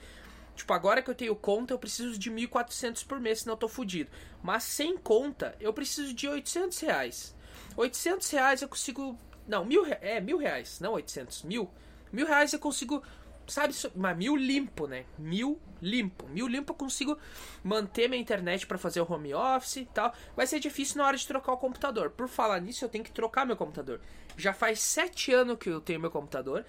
[0.55, 3.67] tipo, agora que eu tenho conta, eu preciso de 1.400 por mês, senão eu tô
[3.67, 4.09] fudido.
[4.43, 7.35] Mas sem conta, eu preciso de 800 reais.
[7.75, 11.69] 800 reais eu consigo, não, mil, é, mil reais, não 800, mil.
[12.11, 13.03] Mil reais eu consigo
[13.49, 15.05] sabe, mas mil limpo, né?
[15.17, 16.27] Mil limpo.
[16.27, 17.17] Mil limpo eu consigo
[17.63, 20.13] manter minha internet para fazer o home office e tal.
[20.35, 22.09] Vai ser difícil na hora de trocar o computador.
[22.09, 23.99] Por falar nisso, eu tenho que trocar meu computador.
[24.37, 26.65] Já faz sete anos que eu tenho meu computador.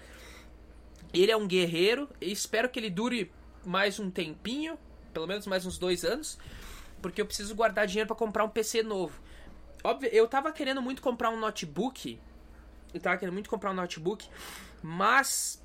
[1.13, 2.09] Ele é um guerreiro.
[2.19, 3.31] Espero que ele dure
[3.65, 4.77] mais um tempinho.
[5.13, 6.37] Pelo menos mais uns dois anos.
[7.01, 9.19] Porque eu preciso guardar dinheiro para comprar um PC novo.
[9.83, 12.19] Óbvio, eu tava querendo muito comprar um notebook.
[12.93, 14.27] Eu tava querendo muito comprar um notebook.
[14.81, 15.60] Mas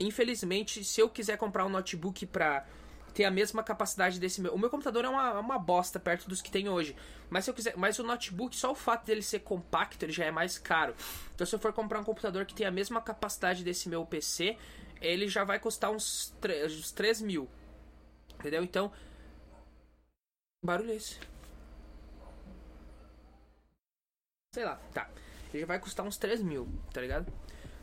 [0.00, 2.66] Infelizmente, se eu quiser comprar um notebook pra
[3.18, 4.54] ter a mesma capacidade desse meu.
[4.54, 6.94] O meu computador é uma, uma bosta perto dos que tem hoje.
[7.28, 7.76] Mas se eu quiser.
[7.76, 10.94] Mas o notebook, só o fato dele ser compacto, ele já é mais caro.
[11.34, 14.56] Então se eu for comprar um computador que tem a mesma capacidade desse meu PC,
[15.00, 17.48] ele já vai custar uns, 3, uns 3 mil.
[18.38, 18.62] Entendeu?
[18.62, 18.92] Então.
[20.64, 21.18] Barulho é esse?
[24.54, 25.10] Sei lá, tá.
[25.52, 27.32] Ele já vai custar uns 3 mil, tá ligado?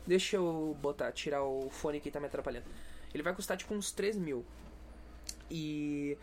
[0.06, 2.66] Deixa eu botar, tirar o fone que tá me atrapalhando.
[3.12, 4.44] Ele vai custar tipo uns 3 mil.
[5.50, 6.16] E.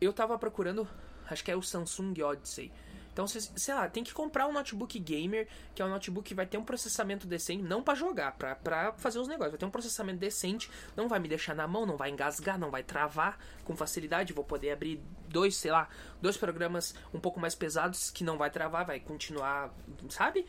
[0.00, 0.88] Eu tava procurando.
[1.28, 2.72] Acho que é o Samsung Odyssey.
[3.12, 6.46] Então, sei lá, tem que comprar um notebook gamer, que é um notebook que vai
[6.46, 9.52] ter um processamento decente, não para jogar, pra, pra fazer os negócios.
[9.52, 12.70] Vai ter um processamento decente, não vai me deixar na mão, não vai engasgar, não
[12.70, 14.32] vai travar com facilidade.
[14.32, 15.88] Vou poder abrir dois, sei lá,
[16.22, 19.74] dois programas um pouco mais pesados que não vai travar, vai continuar,
[20.08, 20.46] sabe?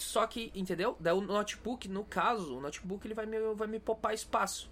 [0.00, 0.96] Só que, entendeu?
[0.98, 4.70] Daí o notebook, no caso, o notebook ele vai me, vai me poupar espaço.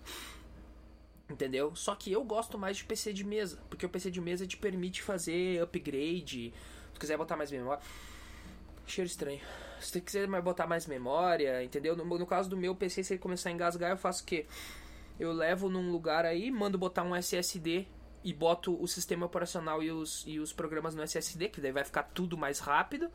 [1.28, 1.76] Entendeu?
[1.76, 3.58] Só que eu gosto mais de PC de mesa.
[3.68, 6.54] Porque o PC de mesa te permite fazer upgrade.
[6.94, 7.82] Se quiser botar mais memória.
[8.86, 9.40] Cheiro estranho.
[9.78, 11.94] Se você quiser botar mais memória, entendeu?
[11.94, 14.46] No, no caso do meu PC, se ele começar a engasgar, eu faço o quê?
[15.20, 17.86] Eu levo num lugar aí, mando botar um SSD
[18.24, 21.84] e boto o sistema operacional e os, e os programas no SSD, que daí vai
[21.84, 23.10] ficar tudo mais rápido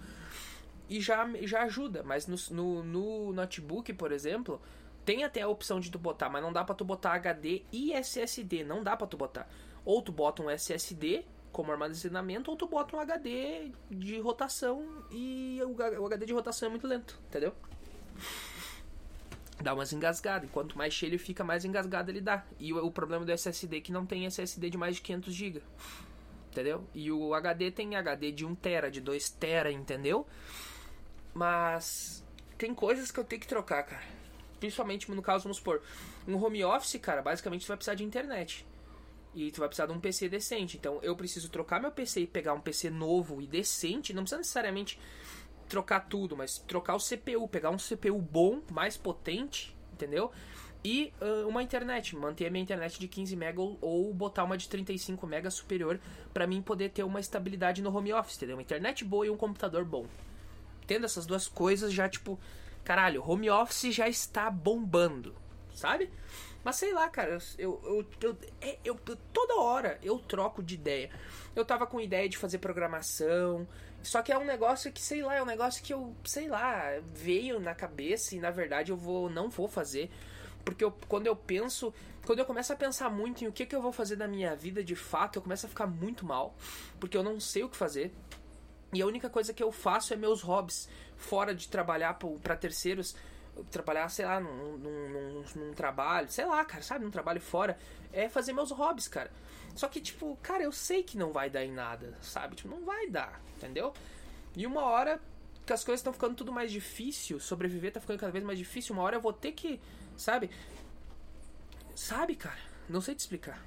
[0.94, 2.04] e já, já ajuda.
[2.04, 4.62] Mas no, no, no, notebook, por exemplo,
[5.04, 7.92] tem até a opção de tu botar, mas não dá pra tu botar HD e
[7.94, 9.50] SSD, não dá pra tu botar.
[9.84, 15.60] Ou tu bota um SSD como armazenamento, ou tu bota um HD de rotação e
[15.64, 17.54] o, o HD de rotação é muito lento, entendeu?
[19.62, 20.50] Dá umas engasgadas.
[20.52, 22.46] Quanto mais cheio ele fica, mais engasgado ele dá.
[22.60, 25.34] E o, o problema do SSD é que não tem SSD de mais de 500
[25.34, 25.62] GB.
[26.52, 26.86] Entendeu?
[26.94, 30.28] E o HD tem HD de 1 tera, de 2 tera, entendeu?
[31.34, 32.24] Mas
[32.58, 34.04] tem coisas que eu tenho que trocar, cara.
[34.60, 35.82] Principalmente no caso, vamos supor,
[36.28, 38.66] um home office, cara, basicamente você vai precisar de internet.
[39.36, 40.78] E tu vai precisar de um PC decente.
[40.78, 44.14] Então eu preciso trocar meu PC e pegar um PC novo e decente.
[44.14, 45.00] Não precisa necessariamente
[45.68, 50.32] trocar tudo, mas trocar o CPU, pegar um CPU bom, mais potente, entendeu?
[50.86, 54.58] E uh, uma internet, manter a minha internet de 15 MB ou, ou botar uma
[54.58, 56.00] de 35 MB superior
[56.34, 58.58] para mim poder ter uma estabilidade no home office, entendeu?
[58.58, 60.06] Uma internet boa e um computador bom
[60.94, 62.40] tendo essas duas coisas, já tipo,
[62.84, 65.36] caralho, home office já está bombando,
[65.74, 66.12] sabe?
[66.64, 71.10] Mas sei lá, cara, eu, eu, é, eu, eu, toda hora eu troco de ideia.
[71.56, 73.68] Eu tava com ideia de fazer programação,
[74.04, 77.00] só que é um negócio que, sei lá, é um negócio que eu, sei lá,
[77.12, 80.12] veio na cabeça e na verdade eu vou não vou fazer.
[80.64, 81.92] Porque eu, quando eu penso,
[82.24, 84.56] quando eu começo a pensar muito em o que, que eu vou fazer da minha
[84.56, 86.56] vida de fato, eu começo a ficar muito mal.
[87.00, 88.14] Porque eu não sei o que fazer.
[88.94, 93.16] E a única coisa que eu faço é meus hobbies, fora de trabalhar para terceiros
[93.70, 97.78] trabalhar, sei lá, num, num, num, num, trabalho, sei lá, cara, sabe, num trabalho fora,
[98.12, 99.32] é fazer meus hobbies, cara.
[99.76, 102.56] Só que, tipo, cara, eu sei que não vai dar em nada, sabe?
[102.56, 103.94] Tipo, não vai dar, entendeu?
[104.56, 105.20] E uma hora
[105.66, 108.94] que as coisas estão ficando tudo mais difícil, sobreviver tá ficando cada vez mais difícil,
[108.94, 109.80] uma hora eu vou ter que,
[110.18, 110.50] sabe?
[111.96, 112.60] Sabe, cara?
[112.90, 113.64] Não sei te explicar.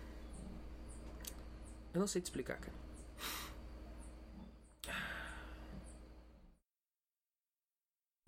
[1.95, 2.76] Eu não sei te explicar, cara.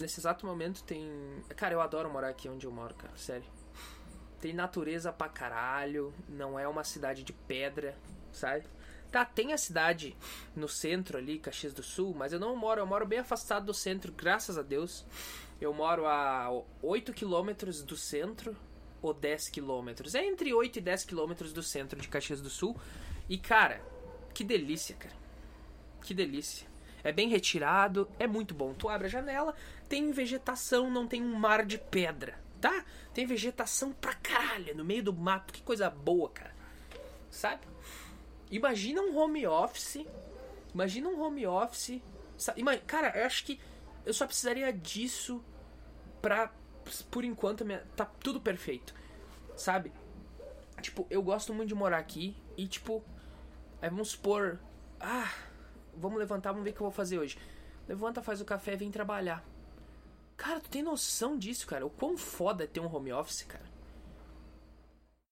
[0.00, 1.10] Nesse exato momento tem.
[1.56, 3.42] Cara, eu adoro morar aqui onde eu moro, cara, sério.
[4.40, 7.98] Tem natureza pra caralho, não é uma cidade de pedra,
[8.30, 8.64] sabe?
[9.10, 10.16] Tá, tem a cidade
[10.54, 13.74] no centro ali, Caxias do Sul, mas eu não moro, eu moro bem afastado do
[13.74, 15.04] centro, graças a Deus.
[15.60, 16.48] Eu moro a
[16.80, 18.56] 8 quilômetros do centro,
[19.02, 20.14] ou 10 quilômetros.
[20.14, 22.76] É entre 8 e 10 quilômetros do centro de Caxias do Sul.
[23.28, 23.82] E, cara,
[24.32, 25.16] que delícia, cara.
[26.02, 26.68] Que delícia.
[27.02, 28.74] É bem retirado, é muito bom.
[28.74, 29.54] Tu abre a janela,
[29.88, 32.84] tem vegetação, não tem um mar de pedra, tá?
[33.14, 36.54] Tem vegetação pra caralho no meio do mato, que coisa boa, cara.
[37.30, 37.66] Sabe?
[38.50, 40.06] Imagina um home office.
[40.74, 42.00] Imagina um home office.
[42.36, 42.62] Sabe?
[42.86, 43.60] Cara, eu acho que
[44.04, 45.42] eu só precisaria disso
[46.22, 46.50] pra.
[47.10, 48.94] Por enquanto, minha, tá tudo perfeito.
[49.56, 49.92] Sabe?
[50.80, 53.04] Tipo, eu gosto muito de morar aqui e, tipo,
[53.82, 54.58] é, vamos supor.
[55.00, 55.30] Ah,
[55.98, 57.38] vamos levantar, vamos ver o que eu vou fazer hoje.
[57.88, 59.44] Levanta, faz o café vem trabalhar.
[60.36, 61.84] Cara, tu tem noção disso, cara?
[61.84, 63.64] O quão foda é ter um home office, cara?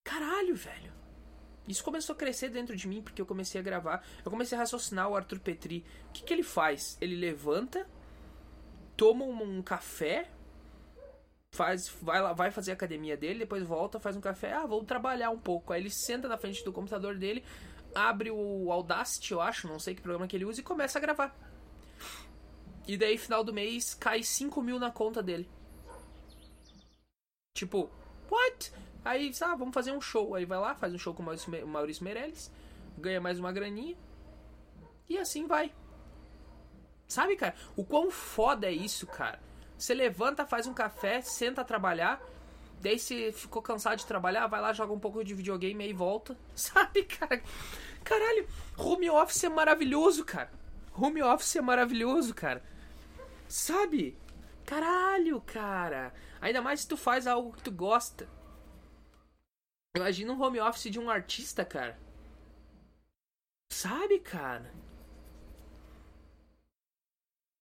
[0.02, 0.92] Caralho, velho.
[1.68, 4.04] Isso começou a crescer dentro de mim porque eu comecei a gravar.
[4.24, 5.84] Eu comecei a raciocinar o Arthur Petri.
[6.08, 6.96] O que, que ele faz?
[7.00, 7.86] Ele levanta,
[8.96, 10.28] toma um, um café,
[11.52, 14.52] faz, vai lá, vai fazer a academia dele, depois volta, faz um café.
[14.52, 15.72] Ah, vou trabalhar um pouco.
[15.72, 17.44] Aí ele senta na frente do computador dele,
[17.96, 21.00] abre o Audacity, eu acho, não sei que programa que ele usa, e começa a
[21.00, 21.34] gravar.
[22.86, 25.48] E daí, final do mês, cai 5 mil na conta dele.
[27.54, 27.90] Tipo,
[28.30, 28.72] what?
[29.04, 30.34] Aí, ah, vamos fazer um show.
[30.34, 32.52] Aí vai lá, faz um show com o Maurício Meirelles,
[32.98, 33.96] ganha mais uma graninha.
[35.08, 35.72] E assim vai.
[37.08, 37.54] Sabe, cara?
[37.76, 39.40] O quão foda é isso, cara?
[39.78, 42.20] Você levanta, faz um café, senta a trabalhar.
[42.80, 45.92] Daí você ficou cansado de trabalhar, vai lá, joga um pouco de videogame e aí
[45.92, 46.36] volta.
[46.54, 47.42] Sabe, cara?
[48.04, 50.50] Caralho, home office é maravilhoso, cara.
[50.94, 52.62] Home office é maravilhoso, cara.
[53.48, 54.16] Sabe?
[54.64, 56.14] Caralho, cara.
[56.40, 58.28] Ainda mais se tu faz algo que tu gosta.
[59.96, 61.98] Imagina um home office de um artista, cara.
[63.72, 64.72] Sabe, cara?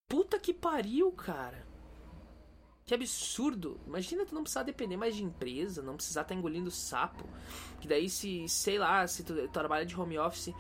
[0.08, 1.66] Puta que pariu, cara.
[2.88, 3.80] Que absurdo.
[3.88, 7.28] Imagina tu não precisar depender mais de empresa, não precisar estar tá engolindo sapo.
[7.82, 10.54] Que daí se, sei lá, se tu trabalha de home office,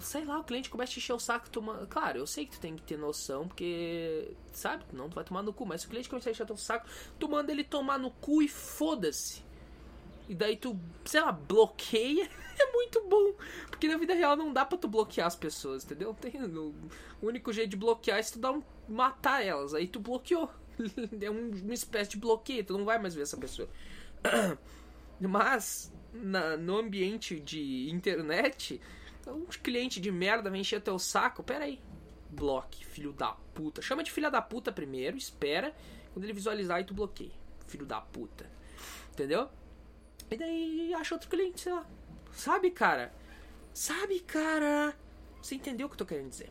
[0.00, 2.60] sei lá, o cliente começa a encher o saco, tu claro, eu sei que tu
[2.60, 5.90] tem que ter noção, porque, sabe, não tu vai tomar no cu, mas se o
[5.90, 6.86] cliente começar a encher o saco,
[7.18, 9.42] tu manda ele tomar no cu e foda-se.
[10.28, 12.28] E daí tu, sei lá, bloqueia,
[12.60, 13.32] é muito bom.
[13.70, 16.12] Porque na vida real não dá pra tu bloquear as pessoas, entendeu?
[16.12, 16.74] Tem, o
[17.22, 20.50] único jeito de bloquear é se tu dar um, matar elas, aí tu bloqueou.
[21.20, 23.68] é um, uma espécie de bloqueio, tu não vai mais ver essa pessoa.
[25.20, 28.80] Mas, na, no ambiente de internet,
[29.26, 31.80] um cliente de merda vem encher teu saco, pera aí.
[32.30, 33.80] Bloque, filho da puta.
[33.80, 35.74] Chama de filha da puta primeiro, espera.
[36.12, 37.32] Quando ele visualizar, aí tu bloqueia.
[37.66, 38.50] Filho da puta.
[39.12, 39.48] Entendeu?
[40.30, 41.86] E daí acha outro cliente, sei lá.
[42.32, 43.14] Sabe, cara?
[43.72, 44.94] Sabe, cara?
[45.40, 46.50] Você entendeu o que eu tô querendo dizer?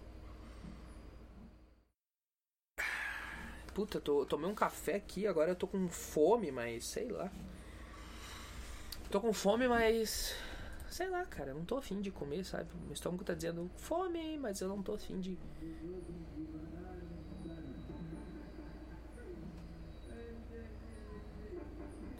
[3.75, 7.29] Puta, tô, tomei um café aqui, agora eu tô com fome, mas sei lá.
[9.11, 10.33] Tô com fome, mas.
[10.89, 12.69] Sei lá, cara, não tô afim de comer, sabe?
[12.85, 15.37] Meu estômago tá dizendo fome, mas eu não tô afim de.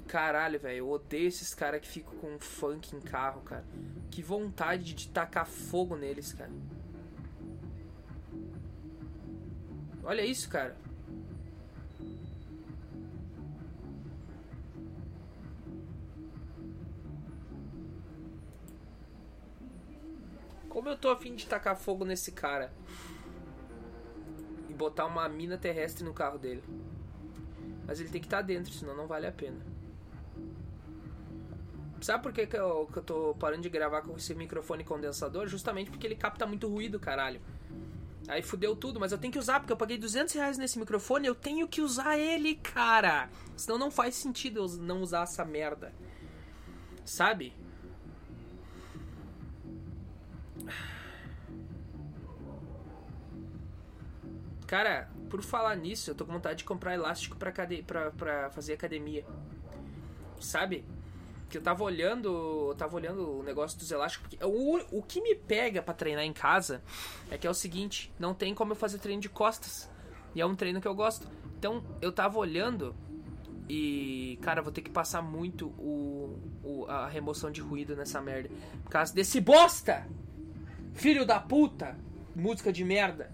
[0.07, 3.65] Caralho, velho, eu odeio esses caras que ficam com funk em carro, cara.
[4.11, 6.51] Que vontade de tacar fogo neles, cara.
[10.03, 10.75] Olha isso, cara.
[20.85, 22.71] Como eu tô afim de tacar fogo nesse cara?
[24.69, 26.63] E botar uma mina terrestre no carro dele.
[27.87, 29.57] Mas ele tem que estar tá dentro, senão não vale a pena.
[31.99, 35.47] Sabe por que, que, eu, que eu tô parando de gravar com esse microfone condensador?
[35.47, 37.41] Justamente porque ele capta muito ruído, caralho.
[38.27, 41.25] Aí fudeu tudo, mas eu tenho que usar, porque eu paguei 200 reais nesse microfone,
[41.25, 43.27] eu tenho que usar ele, cara.
[43.57, 45.91] Senão não faz sentido eu não usar essa merda.
[47.03, 47.53] Sabe?
[54.75, 57.81] Cara, por falar nisso, eu tô com vontade de comprar elástico pra, cade...
[57.83, 59.25] pra, pra fazer academia.
[60.37, 60.83] Sabe?
[61.49, 62.27] Que eu tava olhando.
[62.71, 64.37] Eu tava olhando o negócio dos elásticos.
[64.43, 66.83] O, o que me pega para treinar em casa
[67.31, 69.89] é que é o seguinte: não tem como eu fazer treino de costas.
[70.35, 71.25] E é um treino que eu gosto.
[71.57, 72.93] Então eu tava olhando
[73.69, 78.49] e, cara, vou ter que passar muito o, o, a remoção de ruído nessa merda.
[78.83, 80.05] Por causa desse bosta!
[80.93, 81.95] Filho da puta!
[82.35, 83.31] Música de merda.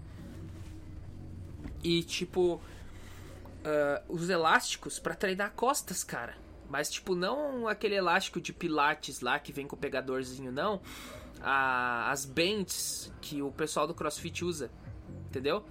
[1.82, 2.62] E, tipo, uh,
[4.08, 6.34] os elásticos para treinar costas, cara.
[6.68, 10.80] Mas, tipo, não aquele elástico de pilates lá que vem com o pegadorzinho, não.
[11.42, 14.70] Ah, as bends que o pessoal do crossfit usa,
[15.26, 15.64] entendeu?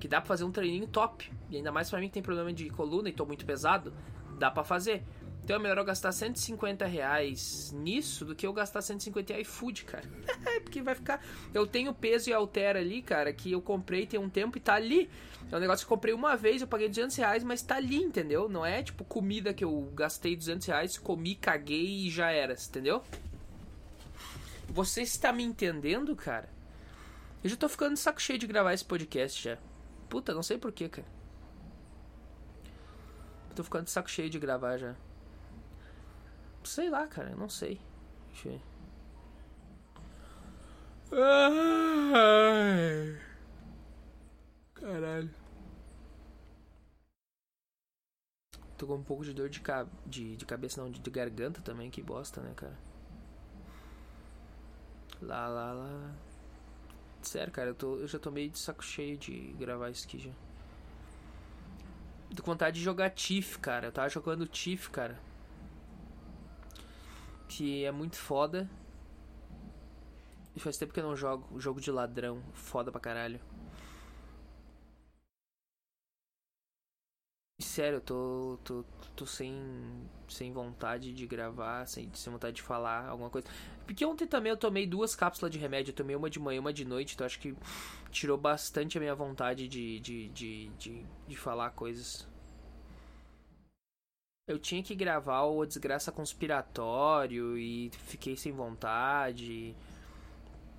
[0.00, 1.30] Que dá pra fazer um treininho top.
[1.50, 3.92] E ainda mais pra mim que tem problema de coluna e tô muito pesado,
[4.38, 5.04] dá pra fazer.
[5.52, 9.84] Então é melhor eu gastar 150 reais nisso do que eu gastar 150 em iFood,
[9.84, 10.08] cara.
[10.64, 11.22] Porque vai ficar.
[11.52, 14.72] Eu tenho peso e altera ali, cara, que eu comprei tem um tempo e tá
[14.72, 15.10] ali.
[15.50, 17.96] É um negócio que eu comprei uma vez, eu paguei 200 reais, mas tá ali,
[17.96, 18.48] entendeu?
[18.48, 23.02] Não é tipo comida que eu gastei 200 reais, comi, caguei e já era, entendeu?
[24.70, 26.48] Você está me entendendo, cara?
[27.44, 29.58] Eu já tô ficando de saco cheio de gravar esse podcast já.
[30.08, 31.06] Puta, não sei porquê, cara.
[33.54, 34.94] Tô ficando de saco cheio de gravar já.
[36.64, 37.80] Sei lá, cara, eu não sei.
[38.28, 38.62] Deixa eu ver.
[41.12, 43.18] Ai.
[44.74, 45.30] Caralho.
[48.78, 49.86] Tô com um pouco de dor de, ca...
[50.06, 52.76] de, de cabeça, não, de, de garganta também, que bosta, né, cara?
[55.20, 56.14] Lá, lá, lá.
[57.22, 60.18] Sério, cara, eu, tô, eu já tô meio de saco cheio de gravar isso aqui
[60.18, 60.30] já.
[62.34, 63.88] Tô com vontade de jogar Tiff, cara.
[63.88, 65.18] Eu tava jogando Tiff, cara
[67.52, 68.68] que é muito foda.
[70.56, 71.60] E faz tempo que eu não jogo.
[71.60, 72.42] Jogo de ladrão.
[72.52, 73.40] Foda pra caralho.
[77.72, 78.84] sério, eu tô, tô,
[79.16, 79.54] tô sem,
[80.28, 83.48] sem vontade de gravar, sem, sem vontade de falar alguma coisa.
[83.86, 85.90] Porque ontem também eu tomei duas cápsulas de remédio.
[85.92, 87.14] Eu tomei uma de manhã uma de noite.
[87.14, 87.54] Então acho que
[88.10, 92.26] tirou bastante a minha vontade de, de, de, de, de falar coisas.
[94.46, 99.74] Eu tinha que gravar o Desgraça Conspiratório e fiquei sem vontade.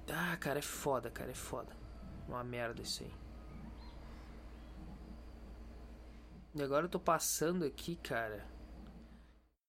[0.09, 1.76] Ah, cara, é foda, cara, é foda.
[2.28, 3.11] Uma merda isso aí.
[6.55, 8.45] E agora eu tô passando aqui, cara.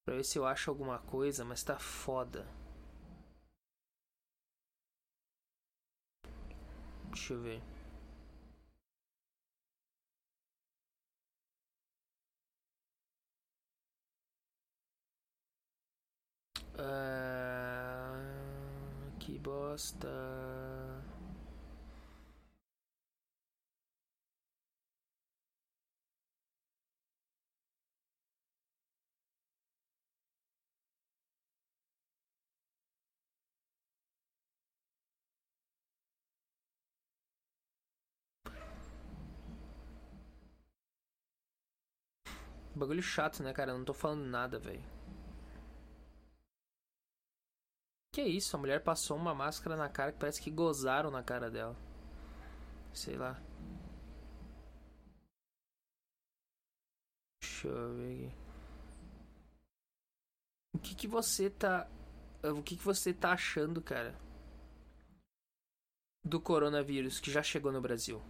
[0.05, 2.47] Pra ver se eu acho alguma coisa, mas tá foda.
[7.11, 7.74] Deixa eu ver.
[16.79, 18.17] Ah,
[19.19, 20.09] que bosta.
[42.75, 43.73] Bagulho chato, né, cara?
[43.73, 44.83] Eu não tô falando nada, velho.
[48.15, 48.55] Que isso?
[48.55, 51.77] A mulher passou uma máscara na cara que parece que gozaram na cara dela.
[52.93, 53.43] Sei lá.
[57.43, 58.37] Deixa eu ver aqui.
[60.75, 61.91] O que que você tá.
[62.45, 64.15] O que que você tá achando, cara?
[66.25, 68.23] Do coronavírus que já chegou no Brasil?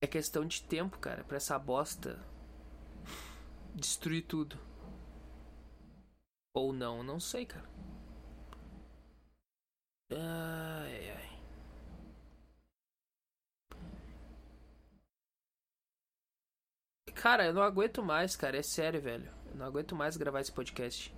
[0.00, 2.24] É questão de tempo, cara, pra essa bosta
[3.74, 4.65] destruir tudo.
[6.56, 7.68] Ou não, não sei, cara.
[10.10, 11.38] Ai, ai.
[17.14, 18.56] Cara, eu não aguento mais, cara.
[18.56, 19.30] É sério, velho.
[19.50, 21.14] Eu não aguento mais gravar esse podcast.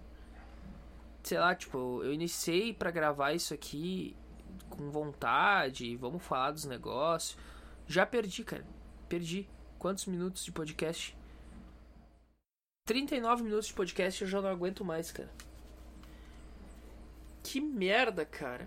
[1.22, 4.16] Sei lá, tipo, eu iniciei para gravar isso aqui
[4.70, 5.96] com vontade.
[5.96, 7.38] Vamos falar dos negócios.
[7.86, 8.66] Já perdi, cara.
[9.08, 9.48] Perdi.
[9.78, 11.17] Quantos minutos de podcast?
[12.88, 15.28] 39 minutos de podcast eu já não aguento mais, cara.
[17.42, 18.66] Que merda, cara.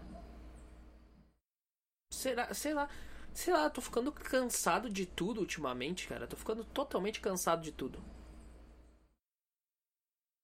[2.13, 2.87] Será, sei lá,
[3.33, 6.27] sei lá, tô ficando cansado de tudo ultimamente, cara.
[6.27, 7.99] Tô ficando totalmente cansado de tudo.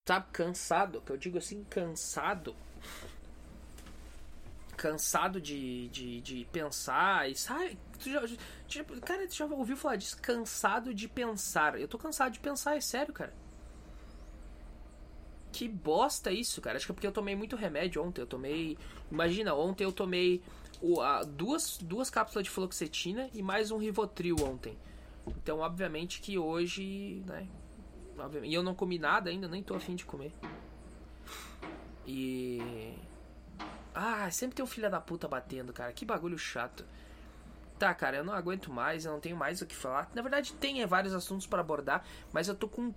[0.08, 2.56] sabe, cansado, que eu digo assim, cansado.
[4.76, 7.78] Cansado de, de, de pensar e sabe.
[8.02, 8.26] Tu já,
[8.66, 10.20] já, cara, tu já ouviu falar disso?
[10.20, 11.80] Cansado de pensar.
[11.80, 13.32] Eu tô cansado de pensar, é sério, cara.
[15.52, 16.76] Que bosta isso, cara.
[16.76, 18.20] Acho que é porque eu tomei muito remédio ontem.
[18.20, 18.76] Eu tomei.
[19.10, 20.42] Imagina, ontem eu tomei
[20.80, 24.76] o, a, duas, duas cápsulas de fluoxetina e mais um Rivotril ontem.
[25.26, 27.46] Então, obviamente que hoje, né?
[28.42, 30.32] E eu não comi nada ainda, nem tô afim de comer.
[32.06, 32.94] E.
[33.94, 35.92] Ah, sempre tem um filho da puta batendo, cara.
[35.92, 36.84] Que bagulho chato.
[37.78, 40.10] Tá, cara, eu não aguento mais, eu não tenho mais o que falar.
[40.14, 42.92] Na verdade, tem é, vários assuntos para abordar, mas eu tô com.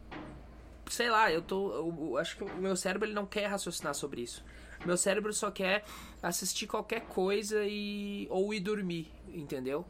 [0.91, 1.71] Sei lá, eu tô.
[1.71, 4.43] Eu, eu acho que o meu cérebro ele não quer raciocinar sobre isso.
[4.85, 5.85] Meu cérebro só quer
[6.21, 8.27] assistir qualquer coisa e.
[8.29, 9.85] ou ir dormir, entendeu?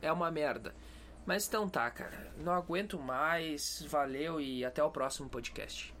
[0.00, 0.72] É uma merda.
[1.26, 2.32] Mas então tá, cara.
[2.38, 3.84] Não aguento mais.
[3.88, 5.92] Valeu e até o próximo podcast.